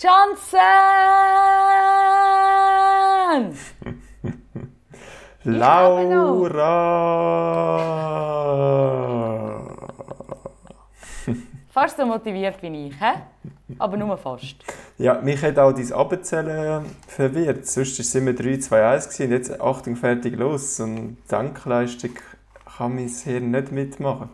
[0.00, 0.60] Johnson!
[5.44, 6.68] Laura!
[11.70, 13.22] Fast so motiviert wie ich, hä?
[13.80, 14.62] Aber nur fast.
[14.98, 17.66] Ja, mich hat auch dein Abzählen verwirrt.
[17.66, 19.24] Sonst war es immer 3, 2, 1 gewesen.
[19.24, 20.78] und jetzt Achtung, fertig, los.
[20.78, 22.12] Und Dankleistung
[22.76, 24.30] kann mein Hirn nicht mitmachen.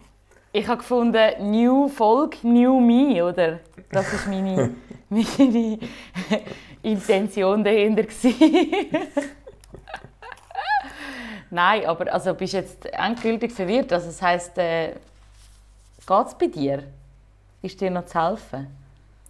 [0.57, 3.59] Ich habe gefunden, New Folk, New Me, oder?
[3.91, 4.71] Das war meine,
[5.09, 5.79] meine
[6.81, 8.05] Intention dahinter.
[11.51, 13.93] Nein, aber also bist jetzt endgültig verwirrt.
[13.93, 14.93] Also das heisst, äh,
[16.07, 16.85] geht es bei dir?
[17.61, 18.69] Ist dir noch zu helfen?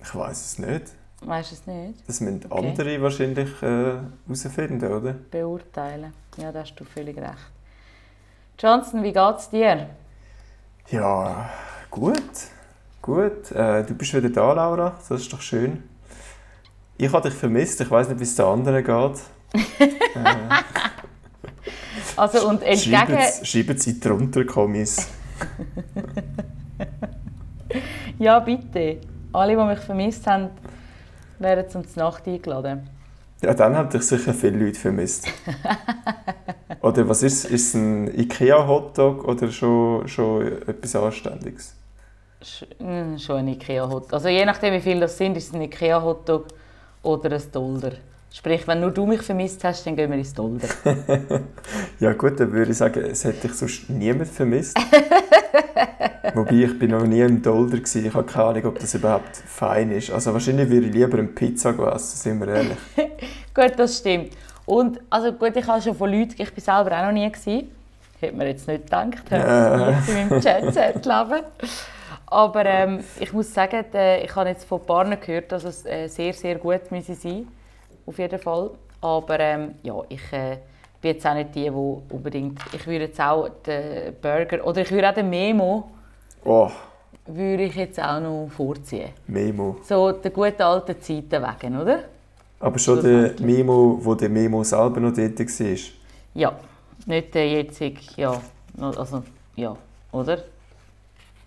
[0.03, 0.93] Ich weiß es nicht.
[1.23, 2.07] Weißt du es nicht?
[2.07, 2.69] Das müssen Okay.
[2.69, 3.95] andere wahrscheinlich äh,
[4.27, 5.15] herausfinden, oder?
[5.31, 6.13] Beurteilen.
[6.37, 7.51] Ja, da hast du völlig recht.
[8.59, 9.89] Johnson, wie geht's dir?
[10.91, 11.51] Ja,
[11.91, 12.23] gut.
[13.03, 13.51] Gut.
[13.53, 14.97] Äh, du bist wieder da, Laura.
[15.09, 15.83] Das ist doch schön.
[16.97, 17.81] Ich habe dich vermisst.
[17.81, 19.21] Ich weiß nicht, wie es den anderen geht.
[22.17, 23.19] Also und entgegen...
[23.43, 25.09] Schreiben Sie drunter, Kommis.
[28.19, 29.01] Ja, bitte.
[29.33, 30.51] Alle, die mich vermisst haben,
[31.41, 32.89] werden zum Nacht eingeladen.
[33.43, 35.27] Ja, dann haben dich sicher viele Leute vermisst.
[36.85, 37.51] oder was ist es?
[37.51, 41.75] Ist es ein Ikea-Hotdog oder schon, schon etwas Anständiges?
[42.79, 44.13] Mm, schon ein Ikea-Hotdog.
[44.13, 46.47] Also je nachdem, wie viel das sind, ist es ein Ikea-Hotdog
[47.03, 47.93] oder ein Dollar.
[48.31, 50.61] Sprich, wenn nur du mich vermisst hast, dann gehen wir ins Dollar.
[52.01, 54.77] Ja gut, dann würde ich sagen, es hätte dich sonst niemand vermisst.
[56.35, 57.79] Wobei, ich bin noch nie im Dolder.
[57.79, 58.05] Gewesen.
[58.05, 60.11] Ich habe keine Ahnung, ob das überhaupt fein ist.
[60.11, 62.77] Also wahrscheinlich würde ich lieber eine Pizza essen, sind wir ehrlich.
[63.55, 64.33] gut, das stimmt.
[64.67, 67.71] Und also gut, ich habe schon von Leuten, ich bin selber auch noch nie gewesen.
[68.21, 69.91] Hätte man jetzt nicht gedacht, Ja.
[69.91, 69.93] äh.
[70.09, 71.45] in meinem Jet-Set-Leben.
[72.27, 73.85] Aber ähm, ich muss sagen,
[74.23, 77.47] ich habe jetzt von Paaren gehört, dass es äh, sehr, sehr gut müsse sein
[78.07, 78.71] auf jeden Fall.
[79.01, 80.59] Aber ähm, ja, ich äh,
[81.01, 82.59] bin jetzt auch nicht die, die unbedingt...
[82.73, 85.91] Ich würde jetzt auch den Burger, oder ich würde auch den Memo,
[86.47, 86.71] Oh,
[87.27, 89.11] würde ich jetzt auch noch vorziehen.
[89.27, 89.77] Memo.
[89.83, 92.01] So der guten alten Zeiten wegen, oder?
[92.61, 95.79] Aber schon der Memo, wo der Memo selber noch dort war.
[96.35, 96.59] Ja,
[97.07, 98.41] nicht der jetzige, ja,
[98.81, 99.23] also,
[99.57, 99.77] ja,
[100.13, 100.39] oder?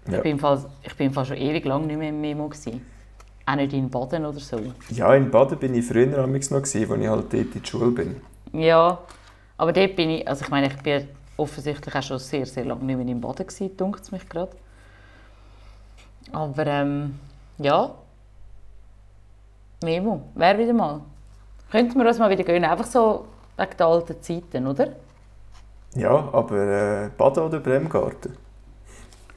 [0.10, 0.18] Ja.
[0.18, 2.48] Ich, bin Fall, ich bin Fall schon ewig lang nicht mehr im Memo.
[2.48, 2.86] Gewesen.
[3.46, 4.60] Auch nicht in Baden oder so.
[4.90, 7.92] Ja, in Baden bin ich früher noch, gewesen, als ich halt dort in die Schule
[7.92, 8.22] bin.
[8.54, 9.00] Ja,
[9.58, 11.08] aber dort bin ich, also ich meine, ich bin
[11.38, 14.52] offensichtlich auch schon sehr, sehr lange nicht mehr in Baden gewesen, dunkt es mich gerade.
[16.32, 17.20] Aber ähm,
[17.58, 17.96] ja,
[19.84, 21.02] Memo, wäre wieder mal.
[21.72, 23.26] Könnten wir uns mal wieder gönnen, einfach so
[23.58, 24.88] wegen der alten Zeiten, oder?
[25.96, 26.56] Ja, aber
[27.06, 28.36] äh, Baden oder Bremgarten?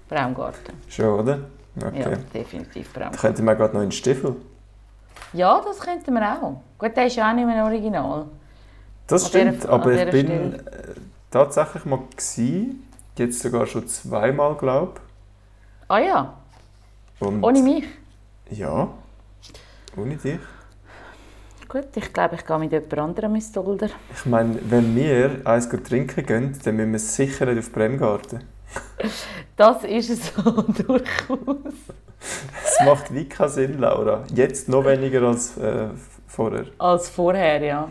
[0.08, 0.74] Braumgarten.
[0.88, 1.38] Schon, oder?
[1.76, 2.16] Ja, Okay.
[2.34, 3.20] definitiv Da Braumgarten.
[3.20, 4.36] könnten wir gerade noch in den Stiefel.
[5.32, 6.60] Ja, das könnten wir auch.
[6.78, 8.26] Gut, der ist ja auch nicht mehr original.
[9.06, 10.56] Das An stimmt, dieser- aber ich bin Stelle.
[10.56, 10.94] äh,
[11.30, 15.00] tatsächlich mal gewesen, jetzt sogar schon zweimal, glaube
[15.88, 16.34] Ah ja,
[17.20, 17.26] ich.
[17.26, 17.84] Und ohne mich.
[18.50, 18.88] Ja,
[20.00, 20.38] ohne dich.
[21.68, 23.90] Gut, ich glaube, ich gehe mit jemand anderem ins Dolder.
[24.12, 28.42] Ich meine, wenn wir eins gut trinken gehen, dann müssen wir sicher nicht auf Bremgarten.
[29.56, 31.74] Das ist es so durchaus.
[32.64, 34.24] Das macht wie keinen Sinn, Laura.
[34.34, 35.88] Jetzt noch weniger als äh,
[36.26, 36.64] vorher.
[36.78, 37.88] Als vorher, ja.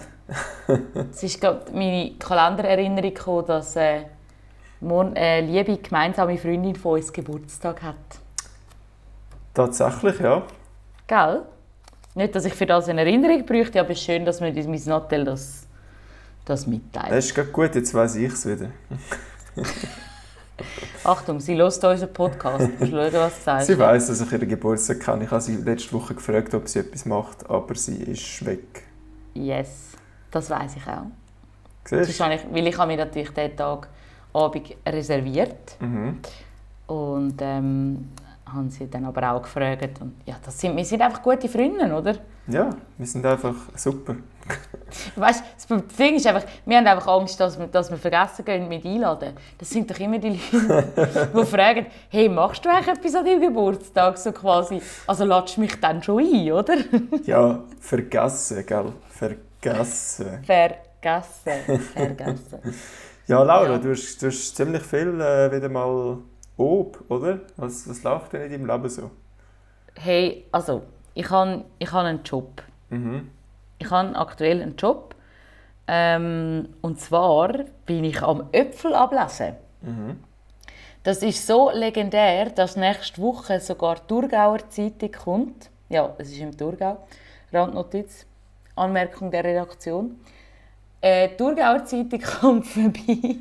[1.12, 4.06] es ist gerade meine Kalendererinnerung gekommen, dass äh,
[4.80, 7.96] morgen eine liebe gemeinsame Freundin von uns Geburtstag hat.
[9.54, 10.44] Tatsächlich, ja.
[11.06, 11.44] Gell?
[12.20, 14.84] Nicht, dass ich für das eine Erinnerung bräuchte, aber es ist schön, dass mir mein
[14.88, 15.66] Nattel das,
[16.44, 17.14] das mitteilt.
[17.14, 18.72] Das ist gut, jetzt weiß ich es wieder.
[21.06, 22.68] Achtung, sie hört unseren Podcast.
[22.78, 23.68] Schauen, was du sagst.
[23.68, 25.24] Sie weiß, dass ich ihren Geburtstag kenne.
[25.24, 28.84] Ich habe sie letzte Woche gefragt, ob sie etwas macht, aber sie ist weg.
[29.34, 29.94] Yes,
[30.30, 31.06] das weiß ich auch.
[31.86, 33.88] Siehst Sonst habe ich, weil ich habe mir natürlich diesen Tag
[34.34, 35.78] Abend reserviert?
[35.80, 36.20] Mhm.
[36.86, 38.10] und ähm,
[38.54, 40.02] haben sie dann aber auch gefragt.
[40.02, 42.16] Und ja, das sind, wir sind einfach gute Freunde, oder?
[42.48, 44.16] Ja, wir sind einfach super.
[45.16, 48.68] Weißt, das Ding ist einfach, wir haben einfach Angst, dass wir, dass wir vergessen gehen
[48.68, 49.34] mit einladen.
[49.58, 53.42] Das sind doch immer die Leute, die fragen, hey, machst du eigentlich etwas an deinem
[53.42, 54.18] Geburtstag?
[54.18, 56.76] So quasi, also ladest du mich dann schon ein, oder?
[57.26, 58.94] Ja, vergessen, gell?
[59.10, 60.44] Vergessen.
[60.44, 62.60] Vergessen, vergessen.
[63.30, 63.78] Ja, Laura, Ja.
[63.78, 66.18] Du, hast, du hast ziemlich viel äh, wieder mal
[66.60, 67.40] Ob, oder?
[67.56, 69.12] Was, was läuft denn in deinem Leben so?
[69.96, 70.84] Hey, also,
[71.14, 72.62] ich habe ich hab einen Job.
[72.90, 73.32] Mhm.
[73.78, 75.16] Ich habe aktuell einen Job.
[75.88, 77.54] Ähm, und zwar
[77.86, 79.56] bin ich am Äpfel ablesen.
[81.04, 85.70] Das ist so legendär, dass nächste Woche sogar die Thurgauer Zeitung kommt.
[85.88, 86.98] Ja, es ist im Thurgau.
[87.54, 88.26] Randnotiz,
[88.76, 90.20] Anmerkung der Redaktion.
[91.00, 93.38] Äh, die Thurgauer Zeitung kommt vorbei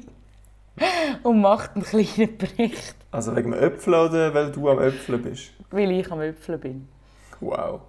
[1.25, 2.98] und macht einen kleinen Bericht.
[3.11, 5.53] Also wegen dem Äpfel oder weil du am Äpfeln bist?
[5.71, 6.89] Weil ich am Äpfeln bin.
[7.41, 7.81] Wow.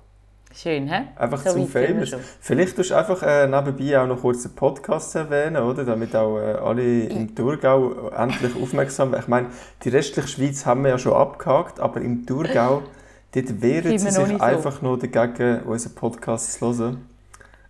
[0.55, 1.09] Schön, hä?
[1.15, 2.15] Einfach So zu famous.
[2.39, 5.83] Vielleicht tust du einfach äh, nebenbei auch noch kurz den Podcast erwähnen, oder?
[5.83, 9.23] Damit auch äh, alle im Thurgau endlich aufmerksam werden.
[9.23, 9.47] Ich meine,
[9.83, 12.81] die restliche Schweiz haben wir ja schon abgehakt, aber im Thurgau,
[13.35, 14.43] dort wehren sie wir noch sich nicht so.
[14.43, 17.05] einfach nur dagegen, unseren Podcast zu hören.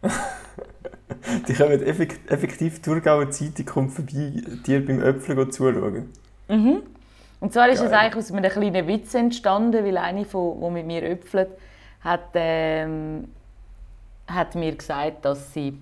[1.48, 6.13] die kommen effektiv, Thurgauer Zeitung kommt vorbei, dir beim Äpfeln zuschauen.
[7.39, 8.00] Und zwar ist es Geil.
[8.00, 11.50] eigentlich aus einem kleinen Witz entstanden, weil eine, von, die mit mir öpfelt,
[12.01, 13.30] hat, ähm,
[14.27, 15.80] hat mir gesagt, dass sie...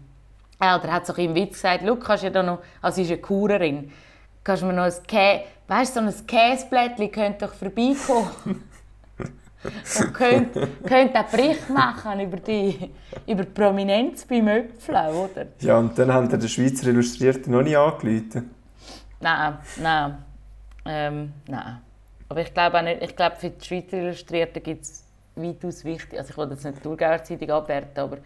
[0.59, 2.59] Äh, oder hat so im Witz gesagt, «Schau, kannst du ja da noch...
[2.81, 3.91] Also sie ist eine Kurerin.
[4.43, 8.63] Kannst du mir noch ein Kä weißt, so ein Käseblättchen könnte doch vorbeikommen.
[9.99, 12.91] Und könnte, könnte einen Bericht machen über die,
[13.25, 15.47] über die Prominenz beim Öpfeln, oder?
[15.59, 18.51] Ja, und dann haben die den Schweizer Illustrierten noch nicht angerufen.
[19.19, 20.17] Nein, nein.
[20.87, 21.81] Ähm, nein.
[22.29, 25.03] Aber ich glaube auch nicht, ich glaube für die Schweizer Illustrierten gibt es
[25.35, 28.17] weitaus wichtig, also ich will jetzt nicht die Thurgauer Zeitung abwerten, aber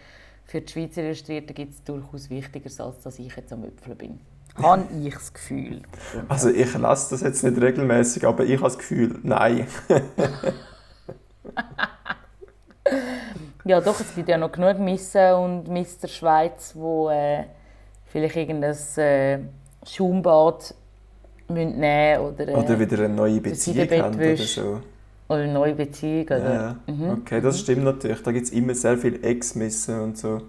[0.45, 4.19] für die Schweizer Illustrierten gibt es durchaus Wichtigeres, als dass ich jetzt am Öpfeln bin.
[4.55, 5.81] Habe ich das Gefühl.
[6.27, 9.67] Also ich lasse das jetzt nicht regelmäßig, aber ich habe das Gefühl, nein.
[13.63, 16.07] Ja doch, es gibt ja noch genug Missen und Mr.
[16.07, 17.45] Schweiz, wo äh,
[18.05, 19.39] vielleicht irgendein äh,
[19.85, 20.73] Schaumbad
[21.51, 24.81] müssen nehmen oder, äh, Oder wieder eine neue Beziehung haben oder so.
[25.29, 26.25] oder eine neue Beziehung.
[26.25, 26.53] Oder,
[26.87, 27.09] Ja, Mhm.
[27.21, 28.21] okay, das stimmt natürlich.
[28.23, 30.41] Da gibt es immer sehr viel Ex-Missen und so.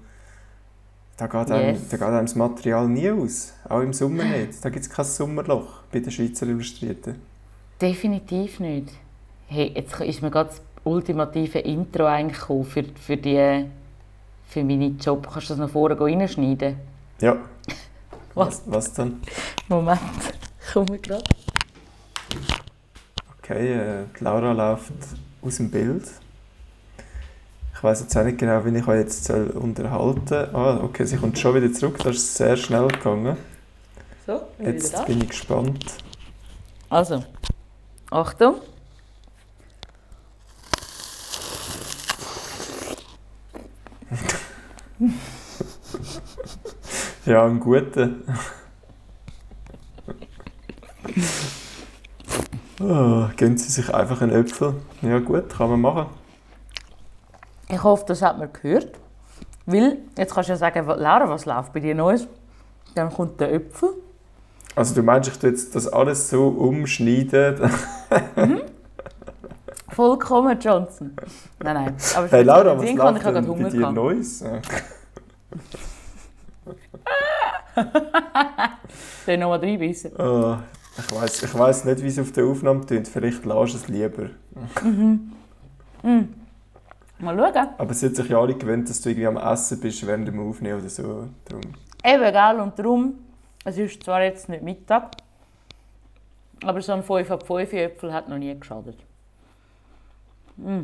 [1.17, 1.89] Da geht, einem, Yes.
[1.91, 3.53] da geht einem das Material nie aus.
[3.69, 4.65] Auch im Sommer nicht.
[4.65, 7.17] Da gibt es kein Sommerloch bei den Schweizer Illustrierten.
[7.81, 8.89] Definitiv nicht.
[9.47, 13.67] Hey, jetzt ist mir gerade das ultimative Intro eigentlich gekommen für, für, die,
[14.47, 15.29] für meinen Job.
[15.31, 16.77] Kannst du das noch vorher reinschneiden?
[17.21, 17.37] Ja.
[18.35, 18.63] Was?
[18.67, 19.21] Was, was dann?
[19.69, 20.01] Moment,
[20.73, 21.25] komme gerade.
[23.39, 24.93] Okay, äh, Laura läuft
[25.43, 26.05] aus dem Bild.
[27.75, 30.49] Ich weiß jetzt auch nicht genau, wie ich euch jetzt soll unterhalten soll.
[30.53, 31.99] Ah, okay, sie kommt schon wieder zurück.
[31.99, 33.37] Das ist sehr schnell gegangen.
[34.25, 35.85] So, Jetzt bin ich gespannt.
[36.89, 37.25] Also,
[38.11, 38.61] Achtung.
[47.25, 48.25] Ja, einen guten.
[52.81, 54.75] Oh, gönnen Sie sich einfach einen Äpfel.
[55.03, 56.07] Ja gut, kann man machen.
[57.69, 58.99] Ich hoffe, das hat man gehört.
[59.67, 62.27] Weil, jetzt kannst du ja sagen, Laura, was läuft bei dir Neues?
[62.95, 63.91] Dann kommt der Äpfel.
[64.75, 67.71] Also du meinst, ich tue jetzt das alles so umschneiden?
[69.91, 71.15] Vollkommen, Johnson.
[71.63, 71.95] Nein, nein.
[72.17, 73.91] Aber hey Laura, was ich läuft habe denn bei dir.
[73.91, 74.39] Neues?
[79.25, 80.13] Soll ich noch mal reinbeissen?
[80.19, 80.57] Oh,
[80.99, 83.09] ich weiß ich weiss nicht, wie es auf der Aufnahme tönt.
[83.09, 83.45] Vielleicht
[83.75, 84.31] du es lieber.
[87.19, 87.69] Mal schauen.
[87.79, 90.41] Aber es hat sich ja alle gewöhnt, dass du irgendwie am Essen bist, während dem
[90.41, 91.29] Aufnehmen oder so.
[91.45, 91.63] Darum.
[92.05, 92.61] Eben, gell?
[92.61, 93.15] Und darum,
[93.65, 95.13] es ist zwar jetzt nicht Mittag,
[96.65, 98.97] aber so ein 5 ab 5 Äpfel hat noch nie geschadet.
[100.57, 100.83] Mm.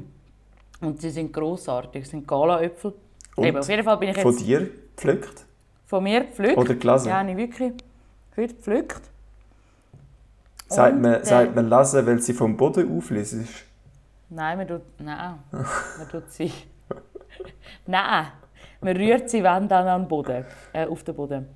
[0.80, 2.94] Und sie sind grossartig, sie sind Gala-Äpfel.
[3.36, 5.44] Eben, auf jeden Fall bin ich jetzt Von von, dir gepflückt?
[6.02, 6.56] mir gepflückt.
[6.56, 7.08] Oder gelesen?
[7.08, 7.72] Ja, habe ich wirklich
[8.36, 9.02] heute gepflückt.
[10.68, 13.36] Sagt Und, man, sagt man lesen, weil sie vom Boden auflöst?
[14.28, 16.52] Nein, man tut, nein, man tut sie.
[17.86, 18.26] nein,
[18.80, 20.44] man rührt sie wenn dann an den Boden,
[20.74, 21.48] äh, auf den Boden.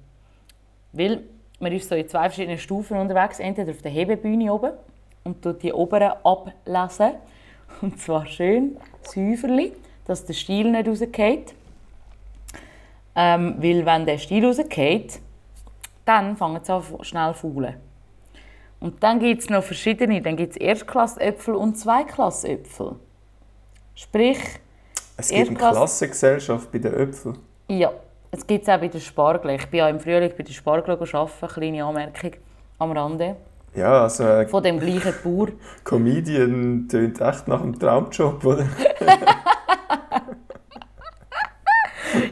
[0.92, 1.24] Weil
[1.60, 4.72] man ist so in zwei verschiedenen Stufen unterwegs, entweder auf der Hebebühne oben
[5.24, 7.12] und tut die oberen ablesen.
[7.80, 9.72] Und zwar schön säuferli,
[10.06, 11.54] dass der Stiel nicht rausgeht.
[13.14, 15.20] Ähm, weil wenn der Stiel rausgeht,
[16.04, 17.74] dann fangen sie an schnell zu faulen.
[18.82, 20.20] Und dann gibt es noch verschiedene.
[20.20, 22.96] Dann gibt es Erstklassäpfel und Zweiklassäpfel.
[23.94, 24.38] Sprich,
[25.16, 27.38] Es gibt eine Erdgas- Klassengesellschaft bei den Äpfeln.
[27.68, 27.92] ja,
[28.32, 29.54] es gibt es auch bei den Spargeln.
[29.56, 32.32] Ich bin ja im Frühling bei den Spargeln arbeiten, kleine Anmerkung
[32.78, 33.36] am Rande.
[33.74, 35.48] Ja, also ein Von dem gleichen Bauer.
[35.84, 38.66] Comedian tönt echt nach einem Traumjob, oder?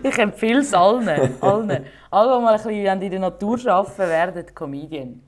[0.03, 1.09] Ich empfehle es allen.
[1.41, 1.85] allen.
[2.11, 5.23] Alle, die mal ein bisschen in der Natur arbeiten, werden Comedian.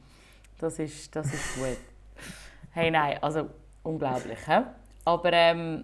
[0.62, 1.76] Das ist, das ist gut.
[2.70, 3.48] Hey, nein, also
[3.82, 4.38] unglaublich.
[4.46, 4.60] He?
[5.04, 5.82] Aber ähm,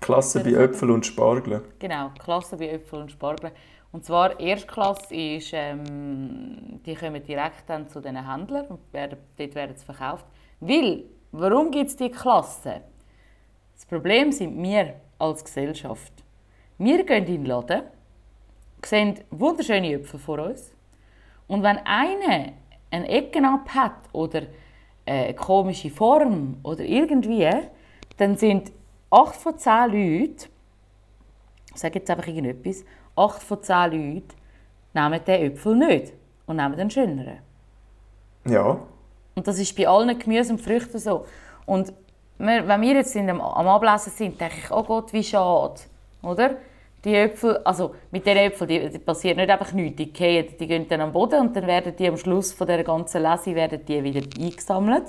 [0.00, 1.62] Klasse bei Äpfel und Spargeln.
[1.78, 3.52] Genau, Klasse bei Äpfel und Spargeln.
[3.92, 9.54] Und zwar Erstklasse ist, ähm, die kommen direkt dann zu den Händlern und werden, dort
[9.54, 10.26] werden sie verkauft.
[10.58, 12.80] Weil, warum gibt es diese Klasse?
[13.76, 14.94] Das Problem sind wir.
[15.16, 16.12] als Gesellschaft.
[16.78, 17.82] Wir gehen in den Laden,
[18.84, 20.72] sehen wunderschöne Äpfel vor uns
[21.46, 22.52] und wenn einer
[22.90, 24.42] eine Ecke ab hat oder
[25.06, 27.50] eine komische Form oder irgendwie,
[28.16, 28.70] dann sind
[29.10, 30.50] acht von zehn Leuten,
[31.74, 32.84] ich sage jetzt einfach irgendetwas,
[33.16, 34.28] acht von zehn Leuten
[34.92, 36.12] nehmen den Äpfel nicht
[36.46, 37.38] und nehmen den schöneren.
[38.44, 38.78] Ja.
[39.34, 41.26] Und das ist bei allen Gemüse und Früchten so.
[41.66, 41.92] Und
[42.38, 45.80] wenn wir jetzt am Ablesen sind, denke ich, oh Gott, wie schade,
[46.22, 46.56] oder?
[47.04, 49.96] Die Äpfel, also mit den Äpfeln die, die passiert nicht einfach nichts.
[49.96, 52.84] Die, gehen, die gehen dann am Boden und dann werden die am Schluss von der
[52.84, 55.04] ganzen Lese werden die wieder eingesammelt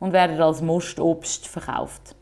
[0.00, 2.16] und werden als Mostobst verkauft.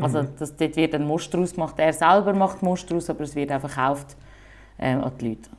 [0.00, 1.74] Also das, dort wird ein Most daraus gemacht.
[1.76, 4.16] Er selber macht Most daraus, aber es wird auch verkauft
[4.78, 5.50] ähm, an die Leute.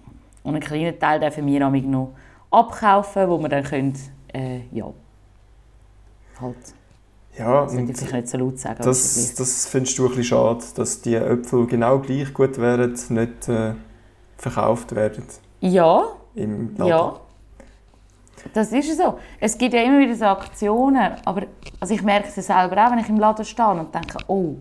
[0.44, 2.10] Und einen kleinen Teil dürfen wir noch
[2.50, 3.94] abkaufen, wo wir dann können,
[4.34, 4.92] äh, ja,
[6.42, 6.58] halt
[7.38, 8.84] Ja, das und vielleicht nicht so laut sagen.
[8.84, 13.50] das, das findest du ein bisschen schade, dass die Äpfel genau gleich gut wären, nicht
[13.50, 13.74] äh,
[14.38, 15.24] verkauft werden
[15.64, 16.04] ja,
[16.36, 16.88] im Laden.
[16.88, 17.20] ja.
[18.54, 19.18] Das ist so.
[19.40, 21.44] Es gibt ja immer wieder so Aktionen, aber
[21.80, 24.56] also ich merke es selber auch, wenn ich im Laden stehe und denke, oh,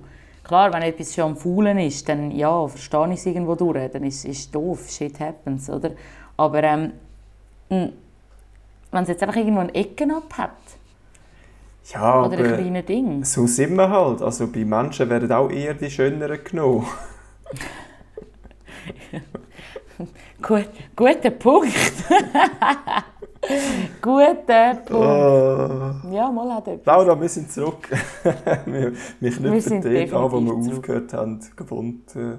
[0.45, 4.05] klar, wenn etwas schon am Faulen ist, dann ja, verstehe ich es irgendwo durch, dann
[4.05, 5.91] ist es doof, shit happens, oder?
[6.37, 6.93] Aber ähm,
[7.69, 10.51] wenn es jetzt einfach irgendwo eine Ecke abhat
[11.93, 14.23] Ja, oder ein kleines Ding, so sind wir halt.
[14.23, 16.87] Also bei Menschen werden auch eher die schöneren genommen.
[20.43, 21.73] Gut, guter Punkt.
[24.01, 24.91] guter Punkt.
[24.91, 25.93] Oh.
[26.11, 26.87] Ja, mal hat etwas.
[26.87, 27.89] Laura, wir sind zurück.
[28.67, 30.79] wir, wir knüpfen dort an, wo wir zurück.
[30.79, 32.39] aufgehört haben, gewohnt äh,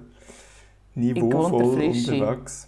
[0.96, 2.68] niveauvoll unterwegs.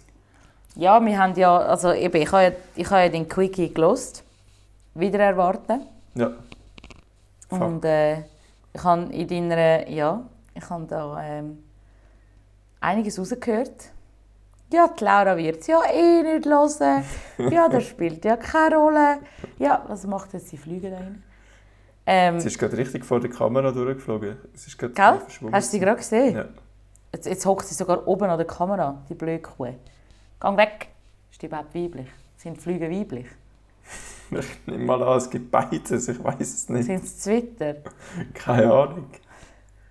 [0.74, 4.24] Ja, wir haben ja, also eben, ich habe ja, ich habe ja den Quickie gelost,
[4.94, 5.82] wieder erwarten.
[6.14, 6.32] Ja.
[7.48, 7.60] Fuck.
[7.60, 8.20] Und äh,
[8.72, 10.22] ich habe in deiner, ja,
[10.54, 11.62] ich habe da ähm,
[12.80, 13.90] einiges rausgehört.
[14.72, 17.04] Ja, die Laura wird es ja eh nicht hören.
[17.50, 19.18] Ja, das spielt ja keine Rolle.
[19.58, 21.22] Ja, was macht jetzt die Flüge da hin?
[22.08, 24.36] Ähm, Sie ist gerade richtig vor der Kamera durchgeflogen.
[24.54, 25.20] Es ist gerade gell?
[25.20, 25.54] verschwommen.
[25.54, 26.36] Hast du sie gerade gesehen?
[26.36, 26.44] Ja.
[27.12, 29.74] Jetzt, jetzt hockt sie sogar oben an der Kamera, die blöde Kuh.
[30.38, 30.88] Gang weg!
[31.30, 32.08] Ist die überhaupt weiblich?
[32.36, 33.26] Sind die Flüge weiblich?
[34.30, 36.86] Ich nehme mal an, es gibt beides, ich weiß es nicht.
[36.86, 37.76] Sind es Twitter?
[38.34, 39.06] Keine Ahnung.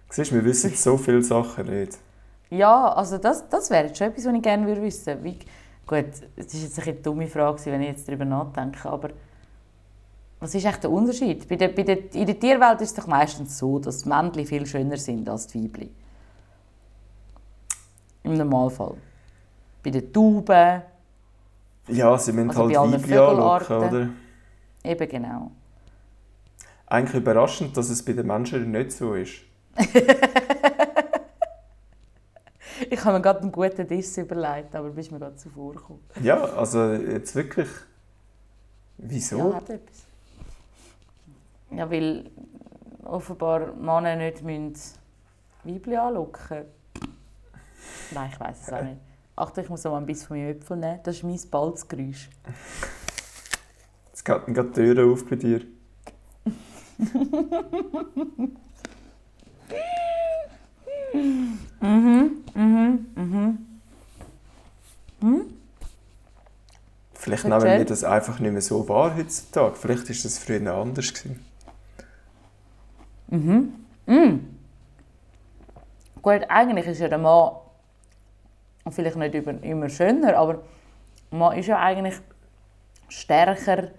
[0.10, 1.98] Siehst du, wir wissen so viele Sachen nicht.
[2.50, 5.40] Ja, also das, das wäre jetzt schon etwas, was ich gerne würde wissen würde.
[5.88, 9.10] Gut, es ist jetzt eine dumme Frage, wenn ich jetzt darüber nachdenke, aber
[10.40, 11.48] was ist echt der Unterschied?
[11.48, 14.46] Bei der, bei der, in der Tierwelt ist es doch meistens so, dass die Männchen
[14.46, 15.90] viel schöner sind als die Weibchen.
[18.24, 18.96] Im Normalfall.
[19.84, 20.82] Bei den Tauben,
[21.88, 24.10] Ja, sie müssen Also halt Weibchen anlocken, oder?
[24.86, 25.52] Eben genau.
[26.88, 29.42] Eigentlich überraschend, dass es bei den Menschen nicht so ist.
[32.90, 36.04] Ich habe mir gerade einen guten Diss überlegt, aber bist mir gerade zuvor gekommen.
[36.22, 37.70] Ja, also jetzt wirklich.
[38.98, 39.38] Wieso?
[39.38, 40.04] Ja, hat etwas.
[41.72, 42.30] Ja, weil
[43.04, 44.74] offenbar Männer nicht müssen
[45.64, 46.66] Weibchen anlocken
[48.12, 49.02] Nein, ich weiß es auch nicht.
[49.36, 51.00] Achtung, ich muss noch mal ein bisschen von meinem Äpfel nehmen.
[51.04, 52.30] Das ist mein Balzgeräusch.
[54.28, 55.62] Jetzt geht die Türen auf bei dir.
[67.14, 67.70] Vielleicht Erzähl.
[67.70, 69.76] nehmen wir das einfach nicht mehr so wahr heutzutage.
[69.76, 71.14] Vielleicht war das früher anders.
[71.14, 71.46] Gewesen.
[76.22, 77.52] Gut, eigentlich ist ja der Mann
[78.90, 80.64] vielleicht nicht immer schöner, aber
[81.30, 82.16] Mann ist ja eigentlich
[83.10, 83.90] stärker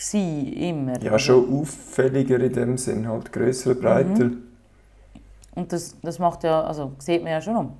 [0.00, 1.02] gewesen, immer.
[1.02, 3.06] Ja, schon auffälliger in dem Sinn.
[3.08, 4.30] Halt grösser, breiter.
[5.54, 7.72] Und das, das macht ja, also sieht man ja schon noch.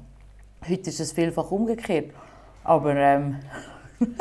[0.69, 2.13] Heute ist es vielfach umgekehrt.
[2.65, 3.37] Aber ähm,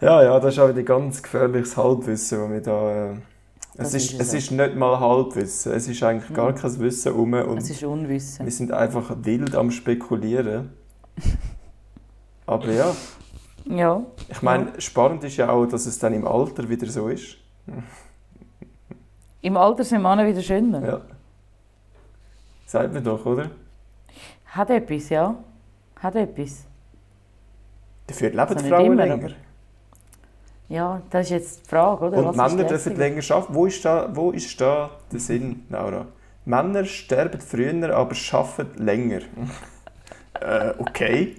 [0.00, 3.10] Ja, ja, das ist auch wieder ganz gefährliches Halbwissen, das wir da...
[3.10, 3.16] Äh,
[3.76, 7.32] es, ist, ist es ist nicht mal Halbwissen, es ist eigentlich gar kein Wissen um
[7.32, 8.44] und es ist Unwissen.
[8.44, 10.70] wir sind einfach wild am Spekulieren.
[12.46, 12.94] Aber ja,
[13.64, 14.02] Ja.
[14.28, 17.36] ich meine, spannend ist ja auch, dass es dann im Alter wieder so ist.
[19.42, 20.86] Im Alter sind Männer wieder schöner.
[20.86, 21.00] Ja.
[22.66, 23.50] Sagt man doch, oder?
[24.44, 25.34] Hat etwas, ja.
[25.96, 26.66] Hat etwas.
[28.06, 29.30] Dafür leben Also die Frauen immer, länger.
[30.68, 32.18] Ja, das ist jetzt die Frage, oder?
[32.18, 33.54] Und Was Männer dürfen länger arbeiten.
[33.54, 36.06] Wo ist, da, wo ist da der Sinn, Laura?
[36.44, 39.20] Männer sterben früher, aber arbeiten länger.
[40.40, 41.36] äh, okay.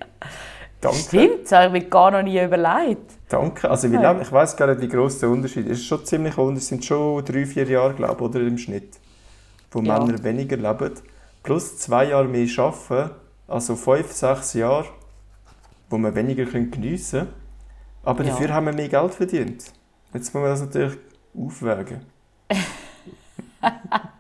[0.82, 0.98] Danke.
[0.98, 3.12] Stimmt, das habe ich mir gar noch nie überlegt.
[3.30, 3.70] Danke.
[3.70, 5.74] Also, wie lange, ich weiß gar nicht, wie groß der Unterschied ist.
[5.74, 8.58] Es ist schon ziemlich unter, es sind schon drei, vier Jahre, glaube ich, oder im
[8.58, 9.00] Schnitt.
[9.74, 10.00] wo Ja.
[10.00, 10.96] Männer weniger leben,
[11.44, 13.12] plus zwei Jahre mehr arbeiten,
[13.48, 14.88] also fünf, sechs Jahre,
[15.90, 17.34] wo wir weniger können geniessen können.
[18.04, 18.32] Aber Ja.
[18.32, 19.66] dafür haben wir mehr Geld verdient.
[20.14, 20.98] Jetzt muss man das natürlich
[21.38, 22.02] aufwägen.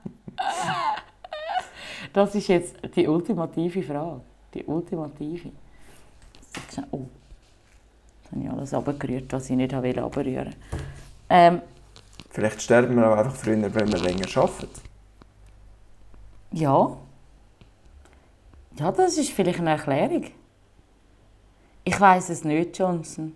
[2.13, 4.21] Das ist jetzt die ultimative Frage.
[4.53, 5.51] Die ultimative.
[6.91, 7.05] Oh,
[8.23, 10.55] jetzt habe ich alles abgerührt, was ich nicht wollte abrühren.
[11.29, 11.61] Ähm,
[12.29, 14.69] Vielleicht sterben wir auch einfach früher, wenn wir länger arbeiten.
[16.51, 16.97] ja.
[18.79, 20.27] Ja, das ist vielleicht eine Erklärung.
[21.83, 23.35] Ich weiß es nicht, Johnson.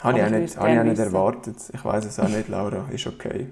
[0.00, 1.56] Habe ich auch ich nicht, habe ich auch nicht erwartet.
[1.72, 2.88] Ich weiß es auch nicht, Laura.
[2.90, 3.46] Ist okay.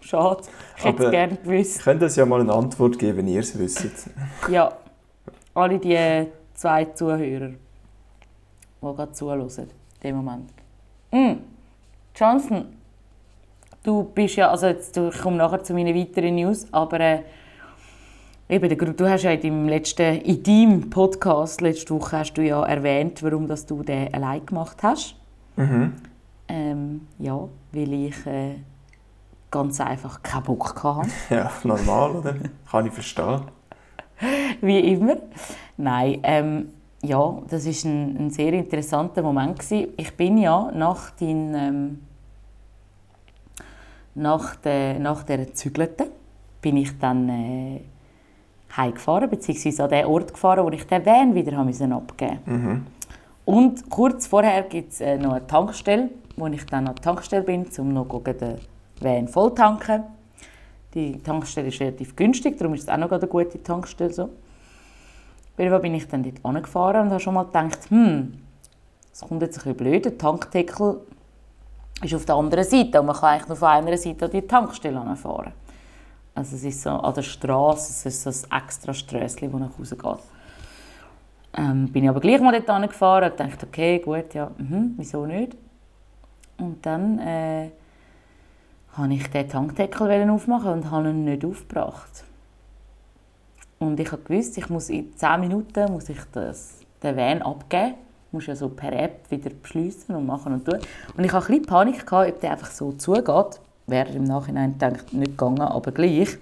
[0.00, 0.42] Schade.
[0.76, 1.82] Ich hätte es gerne Ich gewusst.
[1.82, 4.10] könnte uns ja mal eine Antwort geben, wenn ihr es wisst.
[4.50, 4.76] Ja.
[5.54, 7.56] Alle die zwei Zuhörer, die
[8.80, 9.68] gerade zuhören, in
[10.02, 10.50] dem Moment.
[11.10, 11.34] Mm.
[12.14, 12.66] Johnson,
[13.82, 17.22] du bist ja, also jetzt, ich komme nachher zu meinen weiteren News, aber äh,
[18.48, 22.62] eben, du hast ja in deinem letzten, in deinem Podcast letzte Woche hast du ja
[22.64, 25.16] erwähnt, warum dass du den allein gemacht hast.
[25.56, 25.94] Mhm.
[26.48, 28.56] Ähm, ja, weil ich äh,
[29.50, 31.08] ganz einfach keinen Bock hatte.
[31.30, 32.34] Ja, normal, oder?
[32.70, 33.42] Kann ich verstehen.
[34.60, 35.16] wie immer.
[35.76, 36.68] Nein, ähm,
[37.02, 39.88] ja, das ist ein, ein sehr interessanter Moment gewesen.
[39.96, 42.00] Ich bin ja nach den, ähm,
[44.14, 46.10] nach der nach der Zügelte
[46.60, 47.80] bin ich dann äh,
[48.76, 52.38] heimgefahren beziehungsweise an den Ort gefahren, wo ich den Van wieder haben müssen abgeben.
[52.46, 52.86] Mhm.
[53.44, 57.42] Und kurz vorher gibt es äh, noch eine Tankstelle, wo ich dann an der Tankstelle
[57.42, 58.58] bin, um noch den
[59.00, 60.04] Van voll tanken.
[60.94, 64.12] Die Tankstelle ist relativ günstig, darum ist es auch noch eine gute Tankstelle.
[64.12, 64.30] So.
[65.56, 68.34] Fall bin ich dann dort angefahren und habe schon mal gedacht, hm,
[69.10, 71.00] das kommt jetzt ein bisschen blöd, der Tankdeckel
[72.02, 74.42] ist auf der anderen Seite und man kann eigentlich nur von einer Seite an die
[74.42, 75.52] Tankstelle fahren.
[76.34, 79.78] Also es ist so an der Straße, es ist so ein extra Strösschen, das nach
[79.78, 80.18] Hause geht.
[81.54, 85.26] Ähm, bin ich aber gleich mal dort angefahren und dachte, okay, gut, ja, mhm, wieso
[85.26, 85.54] nicht?
[86.56, 87.70] Und dann äh,
[88.96, 92.24] wollte ich den Tankdeckel aufmachen und habe ihn nicht aufgebracht.
[93.78, 97.94] Und ich habe gewusst, ich muss in 10 Minuten muss ich das, den Van abgeben.
[98.26, 100.78] Ich muss ja so per App wieder beschließen und machen und tun.
[101.16, 103.60] Und ich hatte ein bisschen Panik, gehabt, ob der einfach so zugeht.
[103.86, 106.38] Wäre im Nachhinein gedacht, nicht gegangen, aber gleich.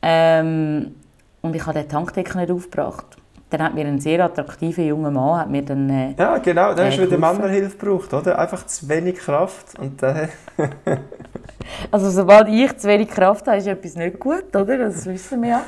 [0.00, 0.94] Ähm,
[1.42, 3.16] und ich habe den Tankdeckel nicht aufgebracht.
[3.52, 6.86] Dann hat mir ein sehr attraktiver junger Mann hat mir dann, äh, Ja, genau, da
[6.86, 7.18] hast du Äh, wieder.
[7.18, 8.38] Männerhilfe gebraucht, oder?
[8.38, 10.28] Einfach zu wenig Kraft und dann...
[11.90, 14.78] Also sobald ich zu wenig Kraft habe, ist etwas nicht gut, oder?
[14.78, 15.62] Das wissen wir ja.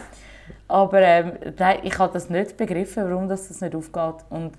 [0.67, 4.25] Aber ähm, nein, ich habe das nicht begriffen, warum das, das nicht aufgeht.
[4.31, 4.53] Und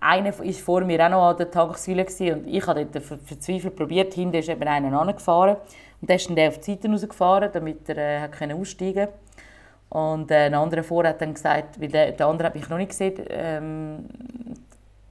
[0.00, 3.76] einer war vor mir auch noch an der Tanksäule und ich habe dort ver- verzweifelt
[3.76, 4.14] probiert.
[4.14, 5.56] Hinten ist eben einer angefahren
[6.00, 9.08] und der ist dann der auf die Seite rausgefahren, damit er äh, aussteigen
[9.92, 12.78] Und äh, ein anderer vor hat dann gesagt, weil der, der andere hat mich noch
[12.78, 14.06] nicht gesehen, ähm,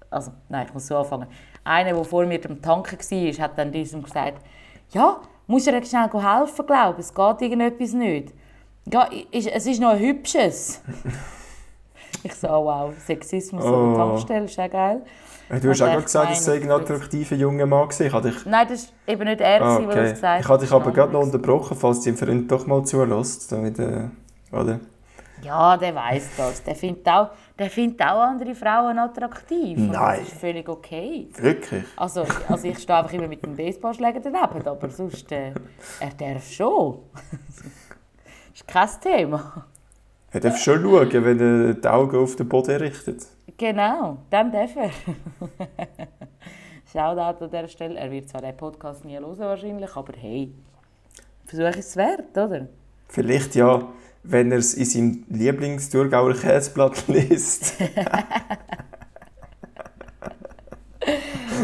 [0.09, 1.27] also nein, ich muss so anfangen.
[1.63, 4.41] Einer, der vor mir am Tanken war, hat dann diesem gesagt,
[4.89, 8.33] ja, muss ihr schnell helfen, glaube ich, es geht irgendetwas nicht.
[8.91, 10.81] Ja, ist, es ist noch ein hübsches.
[12.23, 13.87] ich so, oh, wow, Sexismus an Oh.
[13.89, 15.01] der Tankstelle, ist auch geil.
[15.61, 18.07] Du hast auch gerade gesagt, es sei ein attraktiver junger Mann gewesen.
[18.07, 18.45] Ich dich...
[18.47, 19.95] Nein, das war eben nicht er, Ah, der okay.
[19.95, 20.41] das gesagt hat.
[20.41, 23.51] Ich habe dich aber gerade noch unterbrochen, falls dein Freund doch mal zulässt.
[23.51, 24.05] Damit, äh,
[24.51, 24.79] oder?
[25.43, 26.63] Ja, der weiß das.
[26.63, 29.77] Der findet auch, der findet auch andere Frauen attraktiv.
[29.77, 30.19] Nein.
[30.19, 31.29] Das ist völlig okay.
[31.35, 31.83] Wirklich?
[31.95, 35.53] Also, also ich stehe einfach immer mit dem Baseballschläger daneben, aber sonst, äh,
[35.99, 36.99] er darf schon.
[38.53, 39.65] ist kein Thema.
[40.31, 43.25] Er darf schon schauen, wenn er die Augen auf den Boden richtet.
[43.57, 44.91] Genau, dann darf er.
[46.91, 47.99] Shoutout an dieser Stelle.
[47.99, 50.53] Er wird zwar den Podcast nie hören wahrscheinlich, aber hey,
[51.45, 52.67] Versuch ist es wert, oder?
[53.11, 53.89] Vielleicht ja,
[54.23, 57.73] wenn er es in seinem Lieblings-Thurgauer Käseblatt liest.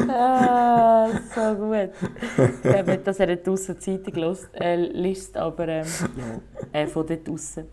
[0.10, 1.92] Ah, so gut.
[2.86, 5.86] Nicht, dass er eine draussen Zeitung äh, liest, aber ähm,
[6.74, 7.70] äh, von dort draussen.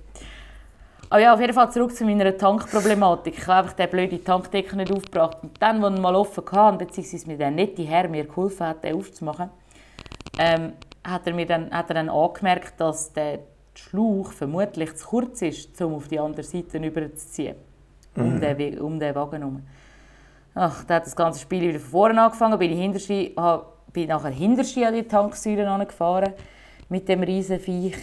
[1.10, 3.36] Aber ja, auf jeden Fall zurück zu meiner Tankproblematik.
[3.36, 5.38] Ich habe einfach den blöden Tankdeckel nicht aufgebracht.
[5.42, 8.84] Und dann, als ich mal offen hatte, beziehungsweise mir der nette Herr mir geholfen hat,
[8.84, 9.50] den aufzumachen,
[10.38, 13.40] ähm, hat, er mir dann, hat er dann angemerkt, dass der
[13.80, 17.56] Schlauch vermutlich zu kurz ist, um auf die andere Seite rüberzuziehen.
[18.16, 19.62] Um, den, We- um den Wagen herum.
[20.54, 22.56] Ach, da hat das ganze Spiel wieder von vorne angefangen.
[22.58, 26.32] Bin ich hinterski, ha- bin nachher hinterski an die Tanksäule angefahren
[26.88, 27.96] mit dem riesen Viech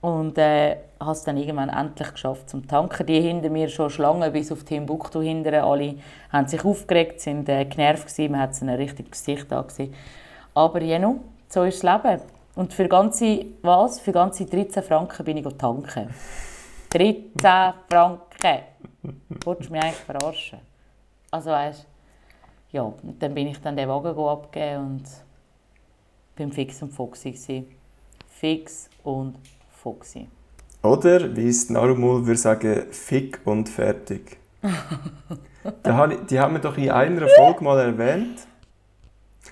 [0.00, 3.06] und äh, habe es dann irgendwann endlich geschafft zum Tanken.
[3.06, 5.64] Die hinter mir schon Schlangen bis auf Timbuktu hinterher.
[5.64, 5.94] Alle
[6.32, 8.32] haben sich aufgeregt, sind äh, genervt gewesen.
[8.32, 9.94] Man hat es ihnen richtig Gesicht angesehen.
[10.54, 12.20] Aber jeno, so ist das Leben.
[12.56, 14.00] Und für ganze, was?
[14.00, 16.08] Für ganze 13 Franken bin ich tanken.
[16.90, 17.24] 13
[17.88, 18.62] Franken!
[19.44, 20.58] Wolltest du mich eigentlich verarschen?
[21.30, 21.86] Also weißt
[22.72, 25.04] ja, und dann bin ich dann den Wagen abgeben und
[26.34, 27.66] bin fix und foxy gewesen.
[28.28, 29.36] Fix und
[29.70, 30.28] foxy.
[30.82, 34.38] Oder, wie es Narumul würde sagen, fick und fertig.
[36.30, 38.46] die haben wir doch in einer Folge mal erwähnt.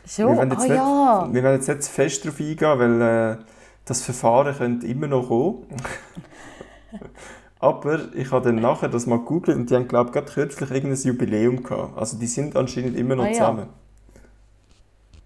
[0.07, 0.29] Schon?
[0.29, 1.29] Wir werden jetzt, ah, nicht, ja.
[1.33, 3.37] wir werden jetzt nicht fest darauf eingehen, weil äh,
[3.85, 5.67] das Verfahren könnte immer noch kommen.
[7.59, 10.71] Aber ich habe dann nachher das mal gegoogelt und die haben, glaube ich, gerade kürzlich
[10.71, 11.97] irgendein Jubiläum gehabt.
[11.97, 13.33] Also die sind anscheinend immer noch Ah, ja.
[13.33, 13.69] zusammen.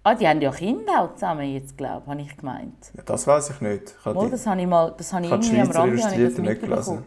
[0.03, 2.91] Ah, die haben ja Kinder auch zusammen jetzt, glaube ich, habe ich gemeint.
[2.95, 3.95] Ja, das weiß ich nicht.
[3.99, 5.79] Ich habe Mal, die, das habe ich mal, das habe ich habe irgendwie am Schweizer
[5.79, 7.05] Rande habe ich das Illustrierte nicht gelesen.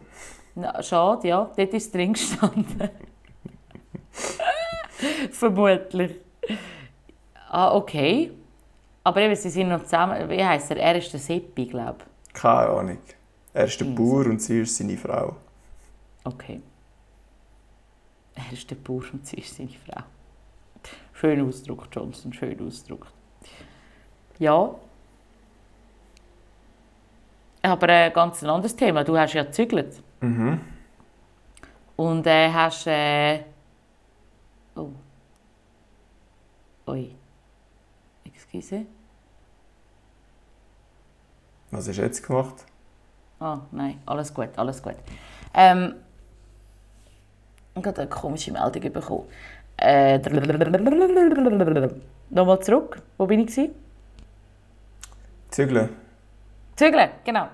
[0.55, 1.51] Na, schade, ja.
[1.57, 2.89] Dort ist es drin gestanden.
[5.31, 6.19] Vermutlich.
[7.53, 8.31] Ah, okay.
[9.03, 10.27] Aber eben, sie sind noch zusammen.
[10.27, 10.77] Wie heisst er?
[10.77, 12.33] Er ist der Seppi, glaube ich.
[12.33, 12.97] Keine Ahnung.
[13.53, 13.93] Er ist der Hm.
[13.93, 15.35] Bauer und sie ist seine Frau.
[16.23, 16.61] Okay.
[18.33, 20.01] Er ist der Bauer und sie ist seine Frau.
[21.13, 23.05] Schöner Ausdruck, Johnson, schöner Ausdruck.
[24.39, 24.73] Ja.
[27.61, 29.03] Aber ein ganz anderes Thema.
[29.03, 30.01] Du hast ja gezügelt.
[30.21, 30.59] Mhm.
[31.97, 32.87] Und äh, hast.
[32.87, 33.41] Äh...
[34.75, 34.89] Oh.
[36.87, 37.11] Ui.
[38.53, 38.85] Excuse.
[41.71, 42.65] Was hast du jetzt gemacht?
[43.39, 44.95] Ah, nein, alles gut, alles gut.
[45.55, 45.95] Ähm,
[47.75, 49.23] ich habe eine komische Meldung bekommen.
[49.77, 50.19] Äh,
[52.29, 53.01] Nochmal zurück.
[53.17, 53.71] Wo bin ich?
[55.49, 55.89] Zügeln.
[56.75, 57.47] Zügeln, genau.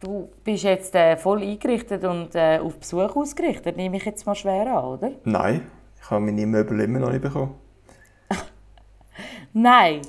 [0.00, 4.34] Du bist jetzt äh, voll eingerichtet und äh, auf Besuch ausgerichtet, nehme ich jetzt mal
[4.34, 5.12] schwer an, oder?
[5.24, 7.54] Nein, ich habe meine Möbel immer noch nicht bekommen.
[9.52, 10.00] Nein.